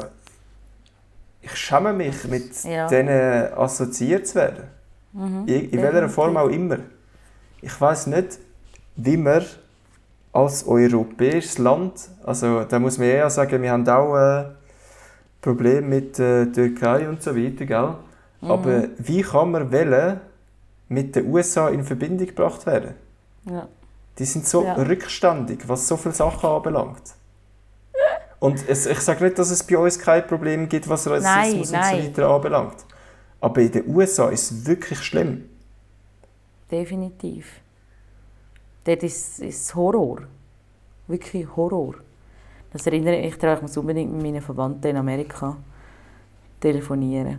[1.42, 2.88] ich schäme mich, mit ja.
[2.88, 4.64] denen assoziiert zu werden.
[5.12, 6.78] Mhm, in, in welcher Form auch immer.
[7.60, 8.38] Ich weiß nicht,
[8.96, 9.44] wie man
[10.32, 14.44] als europäisches Land, also da muss man eher sagen, wir haben auch äh,
[15.40, 17.94] Probleme mit der äh, Türkei und so weiter, gell?
[18.40, 18.50] Mhm.
[18.50, 20.20] Aber wie kann man wählen
[20.88, 22.94] mit den USA in Verbindung gebracht werden?
[23.44, 23.68] Ja.
[24.18, 24.74] Die sind so ja.
[24.74, 27.14] rückständig, was so viele Sachen anbelangt.
[28.40, 31.80] Und es, ich sage nicht, dass es bei uns kein Problem gibt, was Rassismus nein,
[31.80, 32.06] nein.
[32.06, 32.84] und so weiter anbelangt.
[33.40, 35.48] Aber in den USA ist es wirklich schlimm.
[36.70, 37.46] Definitiv.
[38.84, 40.22] Dort ist es Horror.
[41.06, 41.94] Wirklich Horror.
[42.72, 45.56] Das erinnere ich daran, ich muss unbedingt mit meinen Verwandten in Amerika
[46.60, 47.38] telefonieren.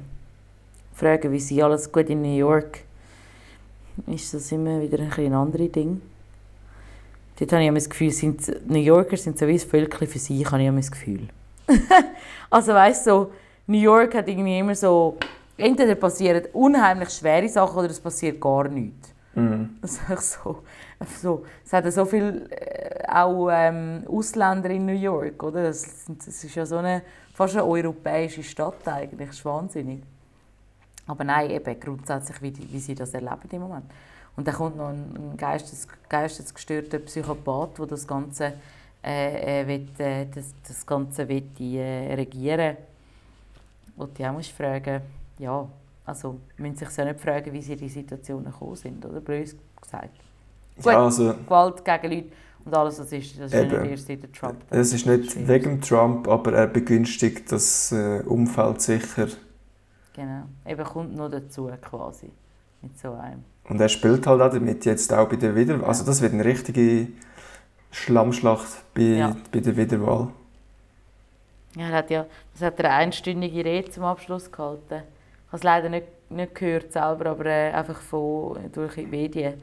[0.94, 2.80] Fragen, wie sie alles gut in New York.
[4.08, 6.02] Ist das immer wieder ein, ein anderes Ding.
[7.40, 10.52] Dort habe ich das Gefühl, sind, New Yorker sind so wie ein Völkchen für sich,
[10.52, 11.30] habe ich das Gefühl.
[12.50, 13.32] also weißt du, so,
[13.68, 15.18] New York hat irgendwie immer so,
[15.56, 19.14] entweder passieren unheimlich schwere Sachen oder es passiert gar nichts.
[19.36, 19.70] Mhm.
[19.82, 20.64] Das ist so,
[21.22, 25.64] so, es hat so viele äh, auch ähm, Ausländer in New York, oder?
[25.64, 30.02] Das, das, ist ja so eine fast eine europäische Stadt eigentlich, das ist wahnsinnig.
[31.08, 33.86] Aber nein, eben grundsätzlich, wie, die, wie sie das erleben im Moment.
[34.40, 38.54] Und dann kommt noch ein, Geistes, geistesgestörter Psychopath, der das Ganze,
[39.04, 42.78] äh, äh, will, äh, das, das Ganze will, äh, regieren
[43.98, 45.02] Und die auch musst fragen,
[45.40, 45.68] ja,
[46.06, 49.20] also müssen sich ja nicht fragen, wie sie in die Situationen gekommen sind, oder?
[49.20, 50.16] Bös gesagt.
[50.78, 52.30] Gut, ja, also, Gewalt gegen Leute
[52.64, 54.62] und alles, das ist, das ist eben, nicht erst seit Trump.
[54.70, 59.28] Es ist nicht wegen Trump, aber er begünstigt das äh, Umfeld sicher.
[60.14, 62.32] Genau, eben kommt noch dazu quasi,
[62.82, 63.44] mit so einem.
[63.70, 65.88] Und er spielt halt auch damit jetzt auch bei der Wiederwahl.
[65.88, 67.08] Also das wird eine richtige
[67.92, 69.36] Schlammschlacht bei, ja.
[69.52, 70.30] bei der Wiederwahl.
[71.76, 74.82] Ja, er hat ja, das hat eine einstündige Rede zum Abschluss gehalten.
[74.90, 79.62] Ich habe es leider nicht, nicht gehört selber, aber äh, einfach von, durch die Medien.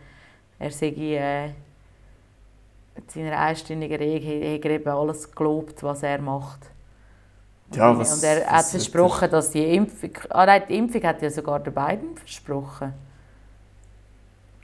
[0.58, 6.60] Er sei äh, in seiner einstündigen Rede hat er eben alles gelobt, was er macht.
[7.74, 10.12] Ja, was, und er hat versprochen, dass die Impfung...
[10.30, 12.94] Ah nein, die Impfung hat ja sogar der beiden versprochen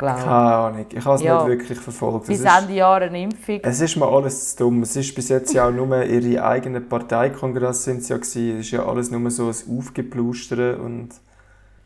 [0.02, 1.38] glaube Keine Ahnung, ich habe es ja.
[1.38, 2.26] nicht wirklich verfolgt.
[2.26, 3.60] Bis Ende Jahr eine Impfung.
[3.62, 4.82] Es ist mir alles zu dumm.
[4.82, 8.58] Es ist bis jetzt ja auch nur ihre eigenen Parteikongress sind ja gewesen.
[8.58, 11.10] Es ist ja alles nur so ein Aufgeplustern und...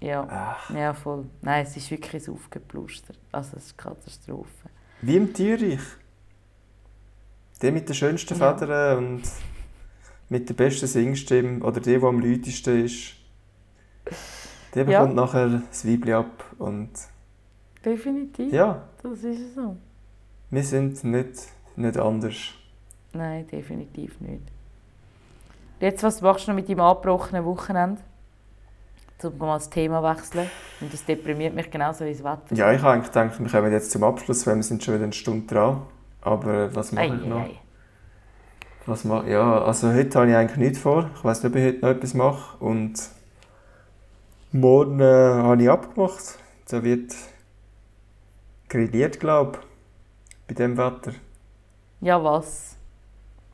[0.00, 0.70] Ja, Ach.
[0.74, 1.24] ja voll.
[1.42, 3.14] Nein, es ist wirklich ein Aufgepluster.
[3.32, 4.68] Also es ist eine Katastrophe.
[5.00, 5.80] Wie im Tierreich.
[7.62, 8.54] Der mit den schönsten ja.
[8.54, 9.22] Federn und
[10.28, 13.14] mit der besten Singstimme oder der, der am lautesten ist.
[14.74, 15.24] Der bekommt ja.
[15.24, 16.90] nachher das Weibli ab und
[17.86, 18.52] Definitiv.
[18.52, 18.82] Ja.
[19.00, 19.76] Das ist so.
[20.50, 21.34] Wir sind nicht,
[21.76, 22.34] nicht anders.
[23.12, 24.42] Nein, definitiv nicht.
[25.78, 28.00] Jetzt, was machst du noch mit deinem abgebrochenen Wochenende?
[29.22, 30.50] Um mal das Thema wechseln.
[30.80, 32.54] Und das deprimiert mich genauso wie das Wetter.
[32.54, 35.04] Ja, ich habe eigentlich gedacht, wir kommen jetzt zum Abschluss, weil wir sind schon wieder
[35.04, 35.82] eine Stunde dran.
[36.22, 37.44] Aber was mache ich noch?
[37.44, 37.54] Ei.
[38.84, 41.08] Was mache Ja, also heute habe ich eigentlich nichts vor.
[41.14, 42.64] Ich weiß nicht, ob ich heute noch etwas mache.
[42.64, 42.94] Und
[44.50, 46.38] morgen äh, habe ich abgemacht.
[46.68, 47.14] Da wird
[48.68, 51.12] grilliert, glaube ich, bei diesem Wetter.
[52.00, 52.76] Ja, was?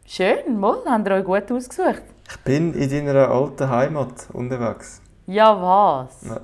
[0.04, 2.02] Schön, mal, habt ihr euch gut ausgesucht.
[2.28, 5.00] Ich bin in deiner alten Heimat unterwegs.
[5.26, 6.22] Ja, was?
[6.22, 6.40] Ja.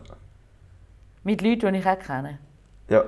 [1.25, 2.39] Mit Leuten, die ich auch kenne?
[2.89, 3.05] Ja.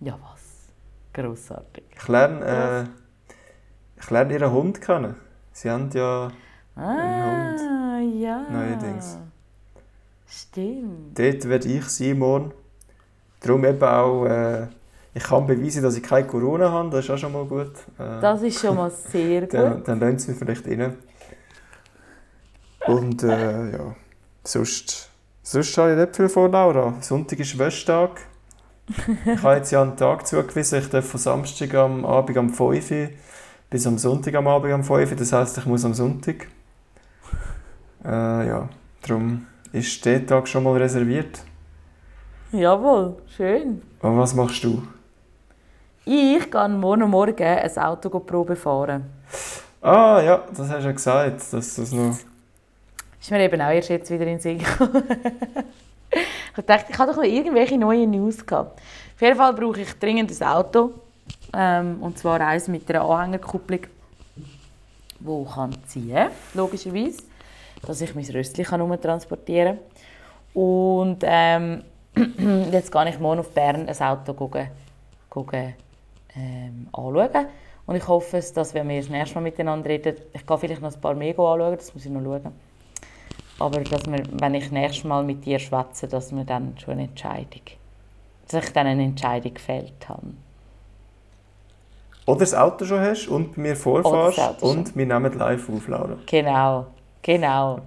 [0.00, 0.72] Ja, was?
[1.12, 1.84] Grossartig.
[1.94, 5.16] Ich lerne, äh, ich lerne ihren Hund kennen.
[5.52, 6.30] Sie haben ja
[6.74, 8.22] ah, einen Hund.
[8.22, 8.46] ja.
[8.50, 9.18] Neuerdings.
[10.26, 11.18] Stimmt.
[11.18, 12.52] Dort werde ich sein morgen.
[13.40, 14.66] Darum eben auch, äh,
[15.14, 17.72] ich kann beweisen, dass ich keine Corona habe, das ist auch schon mal gut.
[17.98, 19.54] Äh, das ist schon mal sehr gut.
[19.54, 20.94] dann dann lernt es mich vielleicht rein.
[22.86, 23.96] Und äh, ja,
[24.44, 25.10] sonst,
[25.42, 26.94] sonst habe ich nicht viel vor, Laura.
[27.00, 28.20] Sonntag ist Wäschtag.
[28.88, 32.90] ich habe jetzt ja einen Tag zugewiesen, ich darf von Samstag am Abend um 5
[32.90, 33.08] Uhr
[33.68, 36.46] bis am Sonntag am Abend um 5 Uhr, das heisst, ich muss am Sonntag.
[38.04, 38.68] Äh, ja,
[39.02, 41.40] darum ist der Tag schon mal reserviert.
[42.56, 43.82] Jawohl, schön.
[44.00, 44.82] Und was machst du?
[46.06, 49.04] Ich gehe morgen Morgen ein Auto Probe fahren.
[49.82, 52.16] Ah ja, das hast du ja gesagt, dass das noch...
[53.20, 55.02] Ist mir eben auch erst jetzt wieder in den Sinn gekommen.
[56.56, 58.80] ich dachte, ich habe doch noch irgendwelche neuen News gehabt.
[59.14, 60.94] Auf jeden Fall brauche ich dringend ein Auto.
[61.52, 63.80] Ähm, und zwar eins mit einer Anhängerkupplung,
[65.20, 67.22] die kann ziehen logischerweise.
[67.86, 68.64] Dass ich mein Röstchen
[69.02, 69.76] transportieren
[70.54, 70.62] kann.
[70.62, 71.82] Und ähm,
[72.72, 74.68] jetzt gehe ich morgen auf Bern ein Auto gucken,
[75.28, 75.74] gucken,
[76.34, 77.46] ähm, anschauen.
[77.86, 80.92] Und ich hoffe, dass wenn wir das nächste Mal miteinander reden, ich kann vielleicht noch
[80.92, 82.52] ein paar mehr anschauen, das muss ich noch schauen.
[83.58, 86.94] Aber dass wir, wenn ich das nächste Mal mit dir schwätze, dass wir dann schon
[86.94, 87.62] eine Entscheidung,
[88.48, 90.34] dass ich dann eine Entscheidung gefällt habe.
[92.26, 96.16] Oder das Auto schon hast und bei mir vorfährst und wir nehmen live auf, Laura.
[96.26, 96.86] Genau,
[97.22, 97.78] genau,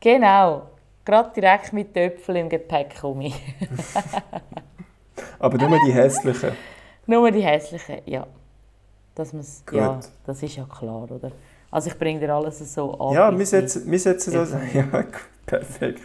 [0.00, 0.62] genau.
[1.04, 3.32] Gerade direkt mit Töpfeln im Gepäck komme.
[5.38, 6.52] Aber nur die hässlichen.
[7.06, 8.26] Nur die hässlichen, ja.
[9.14, 9.78] Dass man's, Gut.
[9.78, 11.32] ja, das ist ja klar, oder?
[11.70, 13.14] Also ich bringe dir alles so an.
[13.14, 14.52] Ja, wir setzen, wir setzen das...
[14.74, 14.84] Ja,
[15.44, 16.00] perfekt.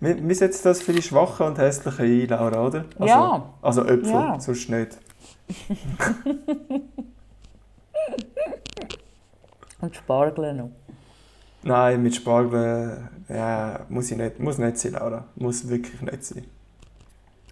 [0.00, 2.84] Wir, wir setzen das für die Schwachen und Hässlichen ein, Laura, oder?
[2.98, 3.52] Also, Ja.
[3.60, 4.38] Also Äpfel, Ja.
[4.40, 4.98] sonst nicht.
[9.80, 10.70] Und Spargel noch.
[11.62, 15.24] Nein, mit Spargel ja, muss, ich nicht, muss nicht sein, Laura.
[15.34, 16.44] Muss wirklich nicht sein.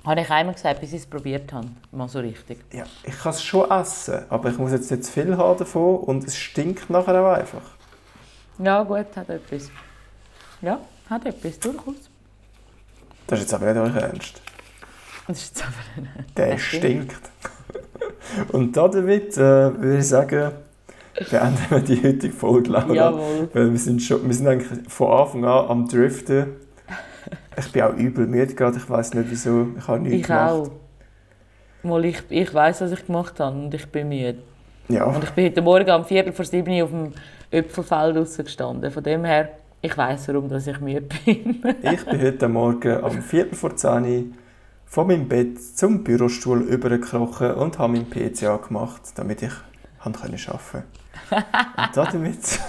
[0.04, 1.66] Habe ich einmal gesagt, bis ich es probiert habe.
[1.90, 2.58] Mal so richtig.
[2.72, 5.98] Ja, ich kann es schon essen, aber ich muss jetzt nicht zu viel haben davon
[5.98, 7.62] und es stinkt nachher auch einfach.
[8.58, 9.68] Ja, gut, hat etwas.
[10.62, 10.78] Ja,
[11.10, 12.08] hat etwas, durchaus.
[13.26, 14.40] Das ist jetzt aber nicht euch Ernst.
[15.26, 17.12] Das ist jetzt aber Der Das stimmt.
[17.12, 17.30] stinkt.
[18.52, 20.52] Und damit äh, würde ich sagen,
[21.30, 22.92] beenden wir die heutige Folge, Laura.
[22.94, 23.48] Jawohl.
[23.52, 26.46] Weil wir sind, schon, wir sind eigentlich von Anfang an am Driften.
[27.58, 29.68] Ich bin auch übel müde gerade, ich weiß nicht wieso.
[29.78, 30.50] Ich habe nichts Ich gemacht.
[30.52, 30.70] auch.
[31.82, 34.38] Mal ich, ich weiß, was ich gemacht habe und ich bin müde.
[34.88, 37.12] Ja, Und ich bin heute Morgen um Viertel vor sieben Uhr auf dem
[37.50, 38.90] Äpfelfeld draussen gestanden.
[38.90, 39.50] Von dem her,
[39.80, 41.62] ich weiß, warum dass ich müde bin.
[41.82, 44.24] ich bin heute Morgen um Viertel vor 10 Uhr
[44.84, 49.52] von meinem Bett zum Bürostuhl übergekrochen und habe meinen PC angemacht, damit ich
[49.98, 50.84] arbeiten
[51.30, 52.60] Und damit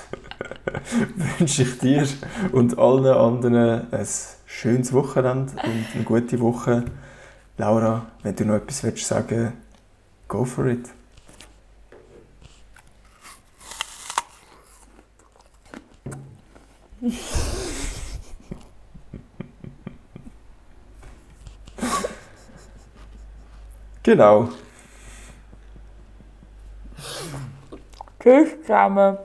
[1.37, 2.07] wünsche ich dir
[2.51, 4.07] und allen anderen ein
[4.45, 6.85] schönes Wochenende und eine gute Woche.
[7.57, 9.53] Laura, wenn du noch etwas willst sagen
[10.27, 10.89] go for it.
[24.07, 24.49] Genau.
[28.19, 29.17] Tschüss zusammen.